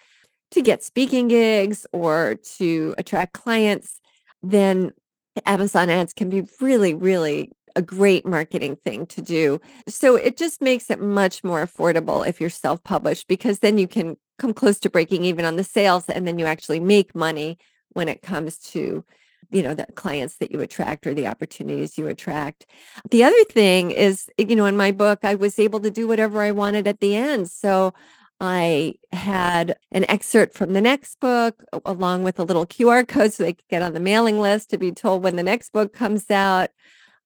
to 0.49 0.61
get 0.61 0.83
speaking 0.83 1.27
gigs 1.27 1.85
or 1.93 2.35
to 2.57 2.95
attract 2.97 3.33
clients 3.33 4.01
then 4.41 4.91
amazon 5.45 5.89
ads 5.89 6.11
can 6.11 6.29
be 6.29 6.43
really 6.59 6.93
really 6.95 7.51
a 7.77 7.81
great 7.81 8.25
marketing 8.25 8.77
thing 8.77 9.05
to 9.05 9.21
do. 9.21 9.59
So 9.85 10.15
it 10.15 10.37
just 10.37 10.61
makes 10.61 10.89
it 10.89 11.01
much 11.01 11.43
more 11.43 11.61
affordable 11.67 12.25
if 12.25 12.39
you're 12.39 12.49
self 12.49 12.81
published 12.85 13.27
because 13.27 13.59
then 13.59 13.77
you 13.77 13.85
can 13.85 14.15
come 14.39 14.53
close 14.53 14.79
to 14.79 14.89
breaking 14.89 15.25
even 15.25 15.43
on 15.43 15.57
the 15.57 15.63
sales 15.65 16.05
and 16.07 16.25
then 16.25 16.39
you 16.39 16.45
actually 16.45 16.79
make 16.79 17.13
money 17.13 17.57
when 17.95 18.07
it 18.07 18.21
comes 18.21 18.57
to 18.57 19.03
you 19.51 19.63
know 19.63 19.73
the 19.73 19.85
clients 19.95 20.37
that 20.37 20.51
you 20.51 20.59
attract 20.59 21.07
or 21.07 21.13
the 21.13 21.27
opportunities 21.27 21.97
you 21.97 22.07
attract. 22.07 22.65
The 23.09 23.23
other 23.23 23.43
thing 23.45 23.91
is 23.91 24.27
you 24.37 24.55
know 24.55 24.65
in 24.65 24.77
my 24.77 24.91
book 24.91 25.19
i 25.23 25.35
was 25.35 25.59
able 25.59 25.79
to 25.81 25.91
do 25.91 26.07
whatever 26.07 26.41
i 26.41 26.51
wanted 26.51 26.87
at 26.87 26.99
the 26.99 27.15
end. 27.15 27.49
So 27.49 27.93
i 28.41 28.95
had 29.13 29.77
an 29.91 30.05
excerpt 30.09 30.55
from 30.57 30.73
the 30.73 30.81
next 30.81 31.19
book 31.19 31.63
along 31.85 32.23
with 32.23 32.39
a 32.39 32.43
little 32.43 32.65
qr 32.65 33.07
code 33.07 33.33
so 33.33 33.43
they 33.43 33.53
could 33.53 33.67
get 33.69 33.81
on 33.81 33.93
the 33.93 33.99
mailing 33.99 34.39
list 34.39 34.69
to 34.71 34.77
be 34.77 34.91
told 34.91 35.23
when 35.23 35.35
the 35.35 35.43
next 35.43 35.71
book 35.71 35.93
comes 35.93 36.29
out. 36.29 36.69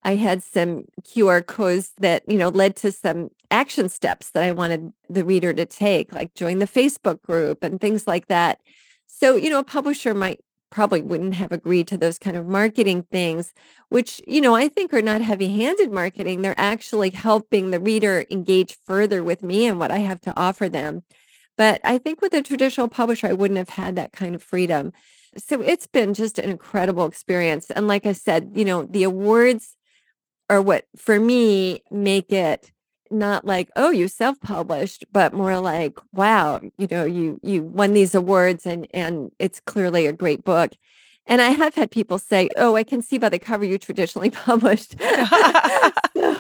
I 0.04 0.16
had 0.16 0.44
some 0.44 0.86
qr 1.02 1.46
codes 1.46 1.94
that 2.00 2.24
you 2.28 2.38
know 2.38 2.50
led 2.50 2.76
to 2.78 2.92
some 2.92 3.30
action 3.52 3.90
steps 3.90 4.30
that 4.32 4.44
i 4.44 4.52
wanted 4.52 4.94
the 5.10 5.26
reader 5.26 5.54
to 5.54 5.66
take 5.66 6.14
like 6.14 6.36
join 6.36 6.60
the 6.60 6.68
facebook 6.68 7.22
group 7.24 7.64
and 7.64 7.82
things 7.82 8.08
like 8.08 8.28
that. 8.28 8.60
So 9.08 9.36
you 9.36 9.50
know 9.50 9.60
a 9.60 9.64
publisher 9.64 10.14
might 10.14 10.42
probably 10.70 11.02
wouldn't 11.02 11.36
have 11.36 11.52
agreed 11.52 11.88
to 11.88 11.98
those 11.98 12.18
kind 12.18 12.38
of 12.38 12.48
marketing 12.48 13.04
things, 13.12 13.54
which, 13.90 14.22
you 14.28 14.42
know, 14.42 14.56
I 14.56 14.68
think 14.68 14.94
are 14.94 15.02
not 15.02 15.22
heavy 15.22 15.50
handed 15.58 15.92
marketing. 15.92 16.42
They're 16.42 16.60
actually 16.60 17.10
helping 17.10 17.72
the 17.72 17.80
reader 17.80 18.26
engage 18.30 18.78
further 18.86 19.24
with 19.24 19.44
me 19.44 19.66
and 19.66 19.80
what 19.80 19.92
I 19.92 20.00
have 20.00 20.22
to 20.22 20.40
offer 20.40 20.70
them. 20.70 21.04
But 21.58 21.82
I 21.84 21.98
think 21.98 22.22
with 22.22 22.34
a 22.34 22.42
traditional 22.42 22.88
publisher, 22.88 23.28
I 23.28 23.34
wouldn't 23.34 23.58
have 23.58 23.70
had 23.70 23.96
that 23.98 24.14
kind 24.14 24.34
of 24.34 24.42
freedom. 24.42 24.94
So 25.38 25.62
it's 25.62 25.88
been 25.88 26.14
just 26.14 26.40
an 26.40 26.50
incredible 26.50 27.06
experience. 27.06 27.70
And 27.70 27.88
like 27.88 28.06
I 28.06 28.14
said, 28.14 28.52
you 28.56 28.66
know, 28.66 28.84
the 28.84 29.04
awards 29.04 29.76
are 30.50 30.62
what 30.62 30.86
for 30.96 31.20
me 31.20 31.84
make 31.92 32.32
it 32.32 32.72
not 33.12 33.46
like 33.46 33.70
oh 33.76 33.90
you 33.90 34.08
self-published 34.08 35.06
but 35.12 35.34
more 35.34 35.60
like 35.60 35.98
wow 36.14 36.60
you 36.78 36.88
know 36.90 37.06
you 37.06 37.40
you 37.44 37.64
won 37.64 37.94
these 37.94 38.16
awards 38.16 38.66
and 38.66 38.88
and 38.94 39.32
it's 39.40 39.60
clearly 39.62 40.06
a 40.06 40.14
great 40.14 40.44
book. 40.44 40.72
And 41.26 41.42
i 41.42 41.50
have 41.50 41.76
had 41.76 41.92
people 41.92 42.18
say 42.18 42.50
oh 42.58 42.76
i 42.76 42.84
can 42.84 43.02
see 43.02 43.18
by 43.18 43.30
the 43.30 43.40
cover 43.40 43.66
you 43.66 43.78
traditionally 43.78 44.30
published. 44.48 44.96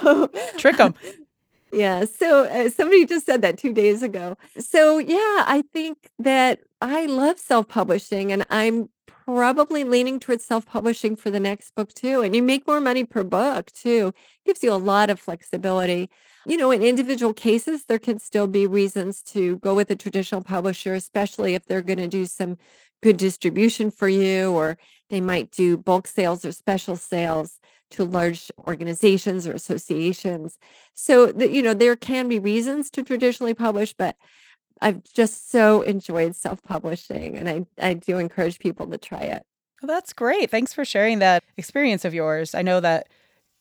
So, 0.01 0.27
trick 0.57 0.77
them 0.77 0.93
yeah 1.71 2.05
so 2.05 2.45
uh, 2.45 2.69
somebody 2.69 3.05
just 3.05 3.25
said 3.25 3.41
that 3.41 3.57
two 3.57 3.73
days 3.73 4.01
ago. 4.03 4.35
So 4.57 4.97
yeah 4.97 5.43
i 5.47 5.63
think 5.73 6.09
that 6.19 6.59
i 6.81 7.05
love 7.05 7.39
self-publishing 7.39 8.31
and 8.31 8.45
i'm 8.49 8.89
probably 9.35 9.83
leaning 9.83 10.19
towards 10.19 10.43
self-publishing 10.43 11.15
for 11.15 11.29
the 11.29 11.39
next 11.39 11.75
book 11.75 11.93
too 11.93 12.21
and 12.21 12.35
you 12.35 12.41
make 12.41 12.65
more 12.67 12.81
money 12.81 13.03
per 13.03 13.23
book 13.23 13.71
too 13.71 14.13
gives 14.45 14.63
you 14.63 14.71
a 14.71 14.75
lot 14.75 15.09
of 15.09 15.19
flexibility 15.19 16.09
you 16.45 16.57
know, 16.57 16.71
in 16.71 16.81
individual 16.81 17.33
cases, 17.33 17.85
there 17.85 17.99
can 17.99 18.19
still 18.19 18.47
be 18.47 18.65
reasons 18.65 19.21
to 19.21 19.57
go 19.57 19.75
with 19.75 19.91
a 19.91 19.95
traditional 19.95 20.41
publisher, 20.41 20.93
especially 20.93 21.53
if 21.53 21.65
they're 21.65 21.81
going 21.81 21.99
to 21.99 22.07
do 22.07 22.25
some 22.25 22.57
good 23.03 23.17
distribution 23.17 23.91
for 23.91 24.07
you, 24.07 24.51
or 24.51 24.77
they 25.09 25.21
might 25.21 25.51
do 25.51 25.77
bulk 25.77 26.07
sales 26.07 26.45
or 26.45 26.51
special 26.51 26.95
sales 26.95 27.59
to 27.91 28.03
large 28.05 28.51
organizations 28.67 29.47
or 29.47 29.53
associations. 29.53 30.57
So, 30.95 31.27
that 31.33 31.51
you 31.51 31.61
know, 31.61 31.73
there 31.73 31.95
can 31.95 32.27
be 32.27 32.39
reasons 32.39 32.89
to 32.91 33.03
traditionally 33.03 33.53
publish, 33.53 33.93
but 33.93 34.15
I've 34.81 35.03
just 35.13 35.51
so 35.51 35.81
enjoyed 35.81 36.35
self 36.35 36.63
publishing, 36.63 37.37
and 37.37 37.49
I, 37.49 37.65
I 37.81 37.93
do 37.93 38.17
encourage 38.17 38.59
people 38.59 38.87
to 38.87 38.97
try 38.97 39.21
it. 39.21 39.43
Well, 39.81 39.87
that's 39.87 40.13
great. 40.13 40.49
Thanks 40.49 40.73
for 40.73 40.83
sharing 40.83 41.19
that 41.19 41.43
experience 41.57 42.05
of 42.05 42.13
yours. 42.13 42.53
I 42.53 42.61
know 42.61 42.79
that 42.79 43.07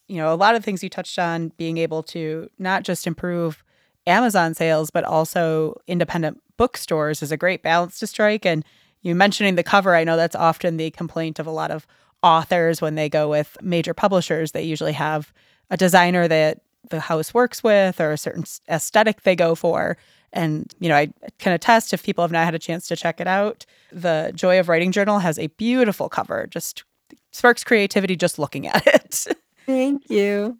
you 0.08 0.16
know, 0.16 0.32
a 0.32 0.36
lot 0.36 0.54
of 0.54 0.64
things 0.64 0.82
you 0.82 0.88
touched 0.88 1.18
on 1.18 1.52
being 1.58 1.78
able 1.78 2.02
to 2.02 2.48
not 2.58 2.82
just 2.82 3.06
improve 3.06 3.62
Amazon 4.06 4.54
sales, 4.54 4.90
but 4.90 5.04
also 5.04 5.74
independent 5.86 6.40
bookstores 6.56 7.22
is 7.22 7.30
a 7.30 7.36
great 7.36 7.62
balance 7.62 7.98
to 8.00 8.06
strike. 8.06 8.44
And, 8.46 8.64
you 9.02 9.14
mentioning 9.14 9.54
the 9.54 9.62
cover, 9.62 9.94
I 9.94 10.02
know 10.02 10.16
that's 10.16 10.34
often 10.34 10.76
the 10.76 10.90
complaint 10.90 11.38
of 11.38 11.46
a 11.46 11.52
lot 11.52 11.70
of 11.70 11.86
authors 12.22 12.82
when 12.82 12.96
they 12.96 13.08
go 13.08 13.28
with 13.28 13.56
major 13.62 13.94
publishers. 13.94 14.50
They 14.50 14.64
usually 14.64 14.92
have 14.92 15.32
a 15.70 15.76
designer 15.76 16.26
that 16.26 16.62
the 16.90 16.98
house 16.98 17.32
works 17.32 17.62
with 17.62 18.00
or 18.00 18.10
a 18.10 18.18
certain 18.18 18.44
aesthetic 18.68 19.22
they 19.22 19.36
go 19.36 19.54
for. 19.54 19.96
And, 20.32 20.72
you 20.78 20.88
know, 20.88 20.96
I 20.96 21.12
can 21.38 21.52
attest 21.52 21.92
if 21.92 22.02
people 22.02 22.22
have 22.22 22.32
not 22.32 22.44
had 22.44 22.54
a 22.54 22.58
chance 22.58 22.86
to 22.88 22.96
check 22.96 23.20
it 23.20 23.26
out. 23.26 23.64
The 23.90 24.32
Joy 24.34 24.60
of 24.60 24.68
Writing 24.68 24.92
Journal 24.92 25.20
has 25.20 25.38
a 25.38 25.46
beautiful 25.48 26.08
cover, 26.08 26.46
just 26.46 26.84
sparks 27.32 27.64
creativity 27.64 28.16
just 28.16 28.38
looking 28.38 28.66
at 28.66 28.86
it. 28.94 29.26
Thank 29.66 30.10
you. 30.10 30.58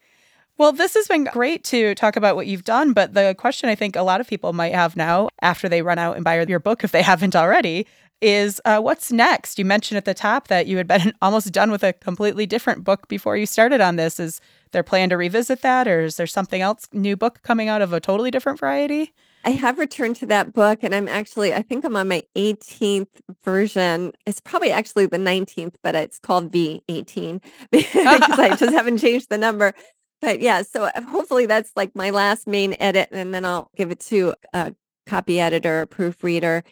Well, 0.59 0.73
this 0.73 0.95
has 0.95 1.07
been 1.07 1.25
great 1.25 1.63
to 1.65 1.95
talk 1.95 2.17
about 2.17 2.35
what 2.35 2.49
you've 2.49 2.65
done. 2.65 2.93
But 2.93 3.15
the 3.15 3.35
question 3.39 3.69
I 3.69 3.77
think 3.77 3.95
a 3.95 4.03
lot 4.03 4.21
of 4.21 4.27
people 4.27 4.53
might 4.53 4.75
have 4.75 4.97
now, 4.97 5.29
after 5.41 5.69
they 5.69 5.83
run 5.83 5.99
out 5.99 6.17
and 6.17 6.25
buy 6.25 6.43
your 6.43 6.59
book, 6.59 6.83
if 6.83 6.91
they 6.91 7.03
haven't 7.03 7.37
already, 7.37 7.87
is 8.21 8.61
uh, 8.65 8.81
what's 8.81 9.13
next? 9.13 9.59
You 9.59 9.65
mentioned 9.65 9.99
at 9.99 10.05
the 10.05 10.15
top 10.15 10.49
that 10.49 10.67
you 10.67 10.77
had 10.77 10.89
been 10.89 11.13
almost 11.23 11.53
done 11.53 11.71
with 11.71 11.85
a 11.85 11.93
completely 11.93 12.47
different 12.47 12.83
book 12.83 13.07
before 13.07 13.37
you 13.37 13.47
started 13.47 13.81
on 13.81 13.97
this. 13.97 14.19
Is 14.19 14.41
there 14.73 14.83
plan 14.83 15.11
to 15.11 15.17
revisit 15.17 15.63
that, 15.63 15.87
or 15.87 16.01
is 16.01 16.17
there 16.17 16.27
something 16.27 16.61
else, 16.61 16.89
new 16.93 17.17
book 17.17 17.41
coming 17.43 17.69
out 17.69 17.81
of 17.81 17.93
a 17.93 18.01
totally 18.01 18.33
different 18.33 18.59
variety? 18.59 19.15
I 19.49 19.53
have 19.53 19.79
returned 19.79 20.17
to 20.17 20.27
that 20.27 20.53
book, 20.53 20.81
and 20.83 20.95
I'm 20.95 21.09
actually, 21.09 21.55
I 21.55 21.63
think 21.63 21.83
I'm 21.83 21.97
on 21.97 22.09
my 22.09 22.23
18th 22.37 23.09
version. 23.43 24.13
It's 24.27 24.41
probably 24.41 24.71
actually 24.71 25.07
the 25.07 25.17
19th, 25.17 25.77
but 25.83 25.95
it's 25.95 26.19
called 26.19 26.53
V18 26.53 27.43
because 27.71 28.39
I 28.39 28.55
just 28.57 28.73
haven't 28.75 28.99
changed 28.99 29.31
the 29.31 29.39
number. 29.39 29.73
But 30.21 30.41
yeah, 30.41 30.61
so 30.61 30.85
uh, 30.85 31.01
hopefully 31.01 31.47
that's 31.47 31.71
like 31.77 31.97
my 31.97 32.11
last 32.11 32.47
main 32.47 32.77
edit, 32.79 33.09
and 33.11 33.33
then 33.33 33.47
I'll 33.47 33.71
give 33.75 33.91
it 33.91 34.01
to 34.01 34.35
a 34.53 34.75
copy 35.07 35.41
editor, 35.41 35.81
a 35.81 35.87
proofreader. 35.87 36.63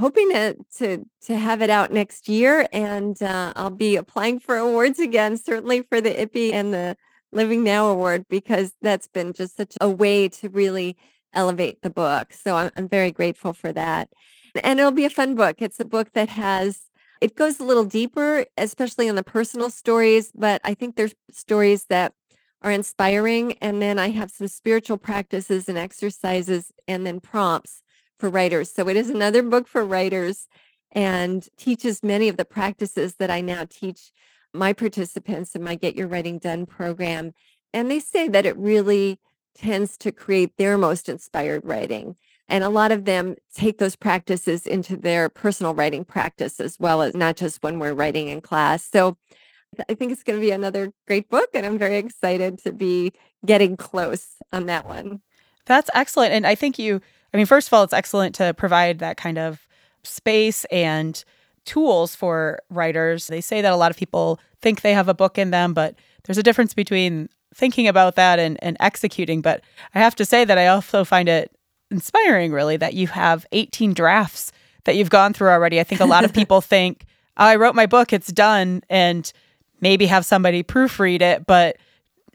Hoping 0.00 0.30
to 0.30 0.56
to 0.78 1.04
to 1.26 1.36
have 1.36 1.62
it 1.62 1.70
out 1.70 1.92
next 1.92 2.28
year, 2.28 2.66
and 2.72 3.22
uh, 3.22 3.52
I'll 3.54 3.70
be 3.70 3.94
applying 3.94 4.40
for 4.40 4.56
awards 4.56 4.98
again, 4.98 5.36
certainly 5.36 5.82
for 5.82 6.00
the 6.00 6.10
IPPY 6.10 6.52
and 6.52 6.74
the 6.74 6.96
Living 7.30 7.62
Now 7.62 7.90
Award, 7.90 8.26
because 8.28 8.72
that's 8.82 9.06
been 9.06 9.34
just 9.34 9.56
such 9.56 9.76
a 9.80 9.88
way 9.88 10.28
to 10.30 10.48
really 10.48 10.96
elevate 11.34 11.82
the 11.82 11.90
book. 11.90 12.32
So 12.32 12.56
I'm, 12.56 12.70
I'm 12.76 12.88
very 12.88 13.10
grateful 13.10 13.52
for 13.52 13.72
that, 13.72 14.08
and 14.62 14.78
it'll 14.78 14.92
be 14.92 15.04
a 15.04 15.10
fun 15.10 15.34
book. 15.34 15.56
It's 15.60 15.80
a 15.80 15.84
book 15.84 16.12
that 16.12 16.30
has 16.30 16.82
it 17.20 17.36
goes 17.36 17.58
a 17.58 17.64
little 17.64 17.84
deeper, 17.84 18.44
especially 18.58 19.08
on 19.08 19.14
the 19.14 19.22
personal 19.22 19.70
stories, 19.70 20.30
but 20.34 20.60
I 20.62 20.74
think 20.74 20.94
there's 20.94 21.14
stories 21.30 21.86
that 21.86 22.12
are 22.60 22.70
inspiring. 22.70 23.54
And 23.62 23.80
then 23.80 23.98
I 23.98 24.10
have 24.10 24.30
some 24.30 24.48
spiritual 24.48 24.98
practices 24.98 25.68
and 25.68 25.78
exercises 25.78 26.72
and 26.88 27.06
then 27.06 27.20
prompts 27.20 27.82
for 28.18 28.28
writers. 28.28 28.72
So 28.72 28.88
it 28.88 28.96
is 28.96 29.10
another 29.10 29.42
book 29.42 29.68
for 29.68 29.84
writers 29.84 30.48
and 30.92 31.46
teaches 31.56 32.02
many 32.02 32.28
of 32.28 32.36
the 32.36 32.44
practices 32.44 33.14
that 33.16 33.30
I 33.30 33.40
now 33.40 33.64
teach 33.68 34.12
my 34.52 34.72
participants 34.72 35.54
in 35.54 35.62
my 35.62 35.74
Get 35.74 35.96
Your 35.96 36.08
Writing 36.08 36.38
Done 36.38 36.66
program. 36.66 37.32
And 37.72 37.90
they 37.90 38.00
say 38.00 38.28
that 38.28 38.46
it 38.46 38.56
really 38.56 39.18
tends 39.54 39.96
to 39.98 40.12
create 40.12 40.56
their 40.56 40.76
most 40.76 41.08
inspired 41.08 41.64
writing. 41.64 42.16
And 42.48 42.62
a 42.62 42.68
lot 42.68 42.92
of 42.92 43.04
them 43.04 43.36
take 43.54 43.78
those 43.78 43.96
practices 43.96 44.66
into 44.66 44.96
their 44.96 45.28
personal 45.28 45.74
writing 45.74 46.04
practice 46.04 46.60
as 46.60 46.78
well 46.78 47.00
as 47.00 47.14
not 47.14 47.36
just 47.36 47.62
when 47.62 47.78
we're 47.78 47.94
writing 47.94 48.28
in 48.28 48.40
class. 48.40 48.88
So 48.92 49.16
I 49.88 49.94
think 49.94 50.12
it's 50.12 50.22
going 50.22 50.38
to 50.38 50.44
be 50.44 50.50
another 50.50 50.92
great 51.06 51.28
book, 51.28 51.48
and 51.54 51.64
I'm 51.66 51.78
very 51.78 51.96
excited 51.96 52.58
to 52.64 52.72
be 52.72 53.12
getting 53.44 53.76
close 53.76 54.36
on 54.52 54.66
that 54.66 54.86
one. 54.86 55.20
That's 55.66 55.90
excellent. 55.94 56.32
And 56.32 56.46
I 56.46 56.54
think 56.54 56.78
you, 56.78 57.00
I 57.32 57.36
mean, 57.36 57.46
first 57.46 57.68
of 57.68 57.74
all, 57.74 57.82
it's 57.82 57.92
excellent 57.92 58.34
to 58.36 58.54
provide 58.54 58.98
that 58.98 59.16
kind 59.16 59.38
of 59.38 59.66
space 60.02 60.64
and 60.66 61.24
tools 61.64 62.14
for 62.14 62.60
writers. 62.68 63.26
They 63.26 63.40
say 63.40 63.62
that 63.62 63.72
a 63.72 63.76
lot 63.76 63.90
of 63.90 63.96
people 63.96 64.38
think 64.60 64.82
they 64.82 64.92
have 64.92 65.08
a 65.08 65.14
book 65.14 65.38
in 65.38 65.50
them, 65.50 65.72
but 65.72 65.96
there's 66.24 66.38
a 66.38 66.42
difference 66.42 66.74
between 66.74 67.28
thinking 67.54 67.88
about 67.88 68.16
that 68.16 68.38
and, 68.38 68.62
and 68.62 68.76
executing. 68.80 69.40
But 69.40 69.62
I 69.94 70.00
have 70.00 70.14
to 70.16 70.24
say 70.24 70.44
that 70.44 70.58
I 70.58 70.66
also 70.66 71.04
find 71.04 71.28
it 71.28 71.50
inspiring, 71.90 72.52
really, 72.52 72.76
that 72.76 72.94
you 72.94 73.06
have 73.08 73.46
18 73.52 73.94
drafts 73.94 74.52
that 74.84 74.96
you've 74.96 75.10
gone 75.10 75.32
through 75.32 75.48
already. 75.48 75.80
I 75.80 75.84
think 75.84 76.00
a 76.00 76.06
lot 76.06 76.24
of 76.24 76.32
people 76.34 76.60
think, 76.60 77.04
oh, 77.36 77.44
I 77.44 77.56
wrote 77.56 77.74
my 77.74 77.86
book, 77.86 78.12
it's 78.12 78.32
done. 78.32 78.82
And 78.88 79.32
maybe 79.80 80.06
have 80.06 80.24
somebody 80.24 80.62
proofread 80.62 81.20
it, 81.20 81.46
but 81.46 81.76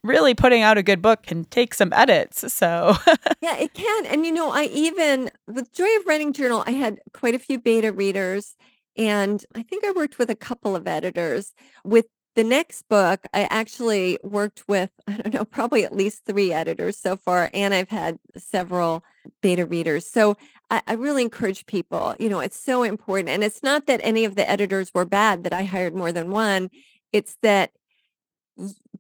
really 0.04 0.34
putting 0.34 0.62
out 0.62 0.78
a 0.78 0.84
good 0.84 1.02
book 1.02 1.24
can 1.24 1.46
take 1.46 1.74
some 1.74 1.92
edits. 1.94 2.54
So, 2.54 2.96
yeah, 3.42 3.58
it 3.58 3.74
can. 3.74 4.06
And, 4.06 4.26
you 4.26 4.32
know, 4.32 4.52
I 4.52 4.66
even, 4.66 5.32
with 5.48 5.74
Joy 5.74 5.90
of 5.98 6.06
Writing 6.06 6.32
Journal, 6.34 6.64
I 6.66 6.72
had 6.72 7.00
quite 7.14 7.36
a 7.36 7.40
few 7.40 7.60
beta 7.60 7.92
readers. 7.92 8.56
And 8.96 9.44
I 9.56 9.64
think 9.64 9.84
I 9.86 9.92
worked 9.92 10.20
with 10.20 10.30
a 10.30 10.36
couple 10.36 10.76
of 10.76 10.88
editors. 10.88 11.54
With 11.84 12.08
the 12.40 12.44
next 12.46 12.88
book, 12.88 13.28
I 13.34 13.50
actually 13.50 14.18
worked 14.24 14.64
with, 14.66 14.92
I 15.08 15.18
don't 15.18 15.34
know, 15.34 15.44
probably 15.44 15.84
at 15.84 15.94
least 15.94 16.24
three 16.26 16.54
editors 16.54 16.98
so 16.98 17.18
far. 17.18 17.50
And 17.54 17.74
I've 17.74 17.90
had 17.90 18.18
several 18.38 19.04
beta 19.42 19.66
readers. 19.66 20.08
So 20.08 20.38
I, 20.70 20.82
I 20.88 20.94
really 20.94 21.22
encourage 21.22 21.66
people, 21.66 22.16
you 22.18 22.30
know, 22.30 22.40
it's 22.40 22.58
so 22.58 22.84
important. 22.84 23.28
And 23.28 23.44
it's 23.44 23.62
not 23.62 23.88
that 23.88 24.00
any 24.04 24.24
of 24.24 24.36
the 24.36 24.50
editors 24.50 24.94
were 24.94 25.04
bad 25.04 25.44
that 25.44 25.52
I 25.52 25.64
hired 25.64 25.94
more 25.94 26.14
than 26.14 26.32
one. 26.32 26.70
It's 27.12 27.36
that 27.42 27.72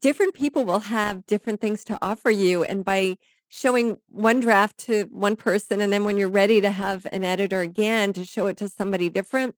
different 0.02 0.34
people 0.34 0.66
will 0.66 0.82
have 0.82 1.26
different 1.26 1.62
things 1.62 1.86
to 1.86 1.98
offer 2.02 2.30
you. 2.30 2.66
And 2.66 2.84
by 2.84 3.16
showing 3.48 4.00
one 4.10 4.42
draft 4.42 4.78
to 4.80 5.04
one 5.12 5.38
person, 5.38 5.80
and 5.80 5.94
then 5.94 6.04
when 6.04 6.18
you're 6.18 6.28
ready 6.28 6.60
to 6.60 6.72
have 6.72 7.08
an 7.14 7.24
editor 7.24 7.62
again 7.62 8.12
to 8.14 8.26
show 8.26 8.48
it 8.48 8.58
to 8.58 8.68
somebody 8.68 9.10
different, 9.10 9.56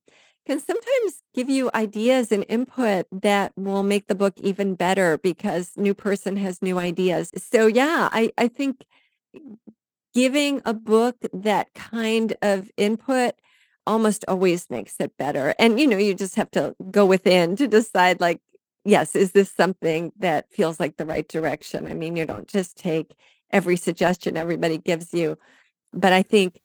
can 0.51 0.59
sometimes 0.59 1.23
give 1.33 1.49
you 1.49 1.71
ideas 1.73 2.29
and 2.29 2.45
input 2.49 3.05
that 3.09 3.53
will 3.55 3.83
make 3.83 4.07
the 4.07 4.15
book 4.15 4.33
even 4.37 4.75
better 4.75 5.17
because 5.17 5.71
new 5.77 5.93
person 5.93 6.35
has 6.35 6.61
new 6.61 6.77
ideas. 6.77 7.31
So 7.37 7.67
yeah, 7.67 8.09
I, 8.11 8.31
I 8.37 8.49
think 8.49 8.85
giving 10.13 10.61
a 10.65 10.73
book 10.73 11.15
that 11.31 11.73
kind 11.73 12.35
of 12.41 12.69
input 12.75 13.35
almost 13.87 14.25
always 14.27 14.69
makes 14.69 14.97
it 14.99 15.15
better. 15.15 15.55
And 15.57 15.79
you 15.79 15.87
know, 15.87 15.97
you 15.97 16.13
just 16.13 16.35
have 16.35 16.51
to 16.51 16.75
go 16.91 17.05
within 17.05 17.55
to 17.55 17.65
decide 17.65 18.19
like, 18.19 18.41
yes, 18.83 19.15
is 19.15 19.31
this 19.31 19.49
something 19.49 20.11
that 20.19 20.51
feels 20.51 20.81
like 20.81 20.97
the 20.97 21.05
right 21.05 21.29
direction? 21.29 21.87
I 21.87 21.93
mean, 21.93 22.17
you 22.17 22.25
don't 22.25 22.49
just 22.49 22.75
take 22.77 23.13
every 23.51 23.77
suggestion 23.77 24.35
everybody 24.35 24.77
gives 24.77 25.13
you. 25.13 25.37
But 25.93 26.11
I 26.11 26.23
think 26.23 26.59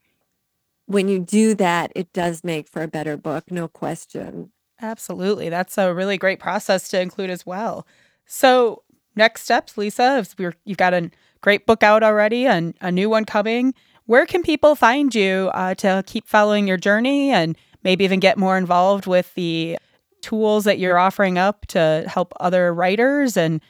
when 0.86 1.08
you 1.08 1.18
do 1.18 1.54
that, 1.54 1.92
it 1.94 2.12
does 2.12 2.42
make 2.42 2.68
for 2.68 2.82
a 2.82 2.88
better 2.88 3.16
book, 3.16 3.50
no 3.50 3.68
question. 3.68 4.52
Absolutely. 4.80 5.48
That's 5.48 5.78
a 5.78 5.92
really 5.94 6.18
great 6.18 6.38
process 6.38 6.88
to 6.88 7.00
include 7.00 7.30
as 7.30 7.46
well. 7.46 7.86
So, 8.26 8.82
next 9.14 9.42
steps, 9.42 9.78
Lisa, 9.78 10.18
if 10.18 10.34
we're, 10.38 10.54
you've 10.64 10.78
got 10.78 10.94
a 10.94 11.10
great 11.40 11.66
book 11.66 11.82
out 11.82 12.02
already 12.02 12.46
and 12.46 12.74
a 12.80 12.92
new 12.92 13.08
one 13.08 13.24
coming 13.24 13.74
where 14.06 14.24
can 14.24 14.42
people 14.42 14.74
find 14.74 15.14
you 15.14 15.50
uh, 15.52 15.74
to 15.74 16.02
keep 16.06 16.26
following 16.26 16.66
your 16.66 16.76
journey 16.76 17.30
and 17.30 17.56
maybe 17.82 18.04
even 18.04 18.20
get 18.20 18.38
more 18.38 18.56
involved 18.56 19.06
with 19.06 19.34
the 19.34 19.76
tools 20.22 20.64
that 20.64 20.78
you're 20.78 20.98
offering 20.98 21.38
up 21.38 21.66
to 21.66 22.04
help 22.06 22.32
other 22.40 22.72
writers 22.72 23.36
and 23.36 23.60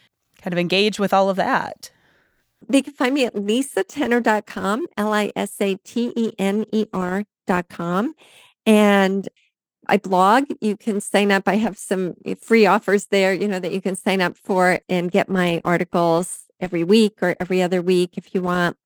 kind 0.43 0.53
of 0.53 0.59
engage 0.59 0.99
with 0.99 1.13
all 1.13 1.31
of 1.31 1.37
that? 1.37 1.91
They 2.69 2.83
can 2.83 2.93
find 2.93 3.15
me 3.15 3.25
at 3.25 3.35
lisatener.com, 3.35 4.87
L 4.97 5.13
I 5.13 5.33
S 5.37 5.61
A 5.61 5.77
T 5.77 6.13
E 6.17 6.33
N 6.39 6.65
E 6.73 6.87
R.com. 6.93 8.15
And 8.65 9.29
I 9.89 9.99
blog. 9.99 10.47
You 10.61 10.77
can 10.77 11.01
sign 11.01 11.31
up. 11.31 11.45
I 11.47 11.57
have 11.57 11.79
some 11.79 12.15
eh, 12.25 12.35
free 12.41 12.67
offers 12.67 13.07
there, 13.07 13.33
you 13.33 13.49
know, 13.49 13.61
that 13.61 13.73
you 13.73 13.81
can 13.81 13.95
sign 13.95 14.21
up 14.21 14.37
for 14.37 14.81
and 14.89 15.11
get 15.11 15.29
my 15.29 15.61
articles 15.65 16.45
every 16.61 16.85
week 16.85 17.23
or 17.23 17.37
every 17.39 17.63
other 17.63 17.83
week 17.83 18.17
if 18.17 18.35
you 18.35 18.43
want. 18.43 18.77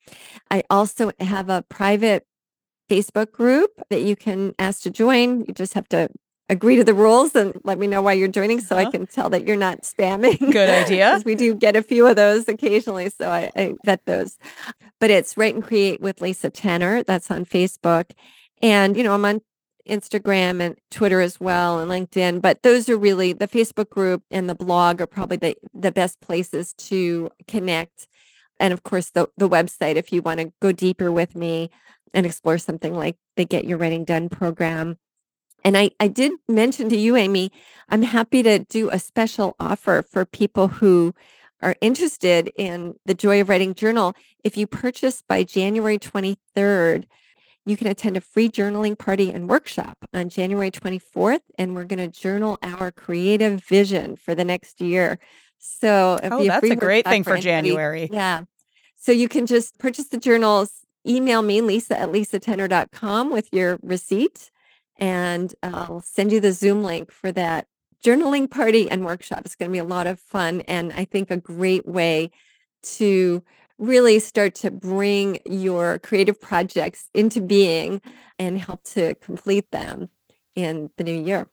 I 0.50 0.62
also 0.68 1.12
have 1.20 1.48
a 1.48 1.64
private 1.68 2.26
Facebook 2.90 3.33
group 3.33 3.70
that 3.88 4.02
you 4.02 4.16
can 4.16 4.54
ask 4.59 4.83
to 4.83 4.90
join. 4.90 5.44
You 5.46 5.54
just 5.54 5.74
have 5.74 5.88
to 5.90 6.11
agree 6.50 6.76
to 6.76 6.84
the 6.84 6.94
rules 6.94 7.34
and 7.34 7.58
let 7.64 7.78
me 7.78 7.86
know 7.86 8.02
why 8.02 8.12
you're 8.12 8.28
joining 8.28 8.60
so 8.60 8.76
uh-huh. 8.76 8.88
I 8.88 8.90
can 8.90 9.06
tell 9.06 9.30
that 9.30 9.46
you're 9.46 9.56
not 9.56 9.82
spamming. 9.82 10.38
Good 10.38 10.68
idea. 10.84 11.22
we 11.24 11.36
do 11.36 11.54
get 11.54 11.76
a 11.76 11.82
few 11.82 12.06
of 12.06 12.16
those 12.16 12.48
occasionally. 12.48 13.08
So 13.08 13.30
I, 13.30 13.50
I 13.54 13.74
vet 13.84 14.04
those. 14.04 14.36
But 14.98 15.10
it's 15.10 15.36
Write 15.36 15.54
and 15.54 15.64
Create 15.64 16.00
with 16.00 16.20
Lisa 16.20 16.50
Tener. 16.50 17.04
That's 17.04 17.30
on 17.30 17.44
Facebook. 17.44 18.10
And, 18.60 18.96
you 18.96 19.04
know, 19.04 19.14
I'm 19.14 19.24
on 19.24 19.40
Instagram 19.88 20.60
and 20.60 20.76
Twitter 20.90 21.20
as 21.20 21.38
well 21.40 21.78
and 21.78 21.90
LinkedIn. 21.90 22.42
But 22.42 22.62
those 22.62 22.88
are 22.88 22.96
really 22.96 23.32
the 23.32 23.48
Facebook 23.48 23.88
group 23.88 24.22
and 24.30 24.48
the 24.48 24.54
blog 24.54 25.00
are 25.00 25.06
probably 25.06 25.36
the, 25.36 25.56
the 25.72 25.92
best 25.92 26.20
places 26.20 26.74
to 26.74 27.30
connect. 27.46 28.08
And 28.58 28.72
of 28.72 28.82
course, 28.82 29.10
the, 29.10 29.28
the 29.36 29.48
website, 29.48 29.94
if 29.94 30.12
you 30.12 30.20
want 30.20 30.40
to 30.40 30.52
go 30.60 30.72
deeper 30.72 31.10
with 31.12 31.34
me 31.34 31.70
and 32.12 32.26
explore 32.26 32.58
something 32.58 32.94
like 32.94 33.16
the 33.36 33.44
Get 33.44 33.64
Your 33.64 33.78
Writing 33.78 34.04
Done 34.04 34.28
program. 34.28 34.98
And 35.64 35.77
I, 35.77 35.90
I 36.01 36.09
did 36.09 36.33
mention 36.49 36.88
to 36.88 36.96
you, 36.96 37.16
Amy, 37.16 37.53
I'm 37.88 38.03
happy 38.03 38.42
to 38.42 38.61
do 38.61 38.90
a 38.90 38.99
special 38.99 39.57
offer 39.59 40.03
for 40.03 40.25
people 40.25 40.68
who 40.68 41.14
are 41.62 41.77
interested 41.81 42.51
in 42.57 42.94
the 43.05 43.14
Joy 43.14 43.40
of 43.40 43.49
Writing 43.49 43.75
Journal. 43.75 44.14
If 44.44 44.57
you 44.57 44.66
purchase 44.66 45.23
by 45.27 45.44
January 45.44 45.99
23rd, 45.99 47.05
you 47.66 47.77
can 47.77 47.87
attend 47.87 48.16
a 48.16 48.20
free 48.20 48.49
journaling 48.49 48.96
party 48.99 49.31
and 49.31 49.49
workshop 49.49 49.99
on 50.14 50.29
January 50.29 50.70
24th, 50.70 51.42
and 51.59 51.75
we're 51.75 51.85
going 51.85 51.99
to 51.99 52.09
journal 52.09 52.59
our 52.62 52.90
creative 52.90 53.62
vision 53.64 54.16
for 54.16 54.35
the 54.35 54.44
next 54.44 54.81
year. 54.81 55.18
So, 55.59 56.18
oh, 56.23 56.44
that's 56.44 56.70
a, 56.70 56.77
great 56.77 57.07
thing 57.07 57.23
for, 57.23 57.37
for 57.37 57.42
January. 57.42 58.09
Yeah. 58.11 58.44
So, 58.96 59.12
you 59.12 59.29
can 59.29 59.46
just 59.46 59.79
purchase 59.79 60.09
the 60.09 60.16
journals, 60.16 60.87
email 61.07 61.42
me, 61.42 61.61
lisa 61.61 61.99
at 61.99 62.09
lisatener.com 62.09 63.31
with 63.31 63.49
your 63.53 63.79
receipt, 63.83 64.51
and 65.00 65.52
uh, 65.62 65.86
I'll 65.88 66.02
send 66.02 66.30
you 66.30 66.40
the 66.40 66.52
Zoom 66.52 66.84
link 66.84 67.10
for 67.10 67.32
that 67.32 67.66
journaling 68.04 68.50
party 68.50 68.90
and 68.90 69.04
workshop. 69.04 69.42
It's 69.44 69.56
going 69.56 69.70
to 69.70 69.72
be 69.72 69.78
a 69.78 69.84
lot 69.84 70.06
of 70.06 70.20
fun, 70.20 70.60
and 70.62 70.92
I 70.92 71.04
think 71.04 71.30
a 71.30 71.36
great 71.36 71.86
way 71.86 72.30
to 72.82 73.42
really 73.78 74.18
start 74.18 74.54
to 74.54 74.70
bring 74.70 75.38
your 75.46 75.98
creative 75.98 76.40
projects 76.40 77.08
into 77.14 77.40
being 77.40 78.02
and 78.38 78.58
help 78.60 78.84
to 78.84 79.14
complete 79.16 79.70
them 79.70 80.10
in 80.54 80.90
the 80.96 81.04
new 81.04 81.24
year. 81.24 81.48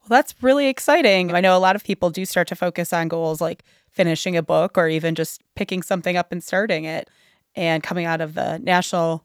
Well, 0.00 0.08
that's 0.08 0.34
really 0.42 0.68
exciting. 0.68 1.34
I 1.34 1.40
know 1.40 1.56
a 1.56 1.60
lot 1.60 1.76
of 1.76 1.84
people 1.84 2.08
do 2.08 2.24
start 2.24 2.48
to 2.48 2.56
focus 2.56 2.92
on 2.92 3.08
goals 3.08 3.40
like 3.40 3.64
finishing 3.90 4.36
a 4.36 4.42
book 4.42 4.78
or 4.78 4.88
even 4.88 5.14
just 5.14 5.42
picking 5.54 5.82
something 5.82 6.16
up 6.16 6.32
and 6.32 6.42
starting 6.42 6.84
it. 6.84 7.10
And 7.54 7.82
coming 7.82 8.06
out 8.06 8.20
of 8.20 8.34
the 8.34 8.58
national, 8.58 9.24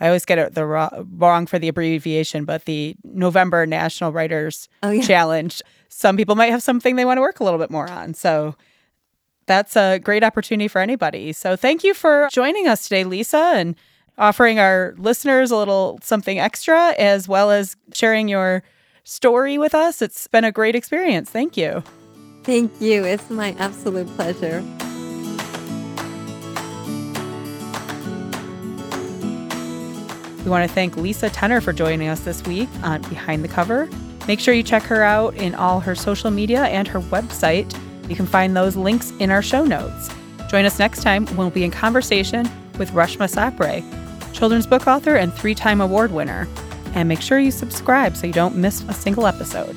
I 0.00 0.06
always 0.06 0.24
get 0.24 0.38
it 0.38 0.54
the 0.54 0.66
wrong 0.66 1.46
for 1.46 1.58
the 1.58 1.68
abbreviation, 1.68 2.44
but 2.44 2.64
the 2.64 2.96
November 3.04 3.66
National 3.66 4.12
Writers 4.12 4.68
oh, 4.82 4.90
yeah. 4.90 5.02
Challenge. 5.02 5.62
Some 5.88 6.16
people 6.16 6.34
might 6.34 6.50
have 6.50 6.62
something 6.62 6.96
they 6.96 7.04
want 7.04 7.18
to 7.18 7.22
work 7.22 7.40
a 7.40 7.44
little 7.44 7.58
bit 7.58 7.70
more 7.70 7.88
on. 7.88 8.14
So 8.14 8.54
that's 9.46 9.76
a 9.76 9.98
great 9.98 10.22
opportunity 10.22 10.68
for 10.68 10.80
anybody. 10.80 11.32
So 11.32 11.56
thank 11.56 11.84
you 11.84 11.94
for 11.94 12.28
joining 12.30 12.68
us 12.68 12.82
today, 12.82 13.04
Lisa, 13.04 13.52
and 13.54 13.74
offering 14.18 14.58
our 14.58 14.94
listeners 14.98 15.50
a 15.50 15.56
little 15.56 15.98
something 16.02 16.38
extra, 16.38 16.92
as 16.98 17.28
well 17.28 17.50
as 17.50 17.76
sharing 17.92 18.28
your 18.28 18.62
story 19.04 19.56
with 19.56 19.74
us. 19.74 20.02
It's 20.02 20.26
been 20.26 20.44
a 20.44 20.52
great 20.52 20.74
experience. 20.74 21.30
Thank 21.30 21.56
you. 21.56 21.82
Thank 22.42 22.80
you. 22.80 23.04
It's 23.04 23.30
my 23.30 23.54
absolute 23.58 24.08
pleasure. 24.16 24.64
We 30.46 30.50
want 30.50 30.68
to 30.68 30.72
thank 30.72 30.96
Lisa 30.96 31.28
Tener 31.28 31.60
for 31.60 31.72
joining 31.72 32.06
us 32.06 32.20
this 32.20 32.40
week 32.44 32.68
on 32.84 33.02
Behind 33.02 33.42
the 33.42 33.48
Cover. 33.48 33.88
Make 34.28 34.38
sure 34.38 34.54
you 34.54 34.62
check 34.62 34.84
her 34.84 35.02
out 35.02 35.34
in 35.34 35.56
all 35.56 35.80
her 35.80 35.96
social 35.96 36.30
media 36.30 36.62
and 36.66 36.86
her 36.86 37.00
website 37.00 37.76
you 38.08 38.14
can 38.14 38.26
find 38.26 38.56
those 38.56 38.76
links 38.76 39.12
in 39.18 39.32
our 39.32 39.42
show 39.42 39.64
notes. 39.64 40.08
Join 40.48 40.64
us 40.64 40.78
next 40.78 41.02
time 41.02 41.26
when 41.26 41.36
we'll 41.38 41.50
be 41.50 41.64
in 41.64 41.72
conversation 41.72 42.48
with 42.78 42.92
Reshma 42.92 43.28
Sapre, 43.28 43.82
children's 44.32 44.68
book 44.68 44.86
author 44.86 45.16
and 45.16 45.34
three 45.34 45.56
time 45.56 45.80
award 45.80 46.12
winner. 46.12 46.46
And 46.94 47.08
make 47.08 47.20
sure 47.20 47.40
you 47.40 47.50
subscribe 47.50 48.16
so 48.16 48.28
you 48.28 48.32
don't 48.32 48.54
miss 48.54 48.82
a 48.82 48.92
single 48.92 49.26
episode. 49.26 49.76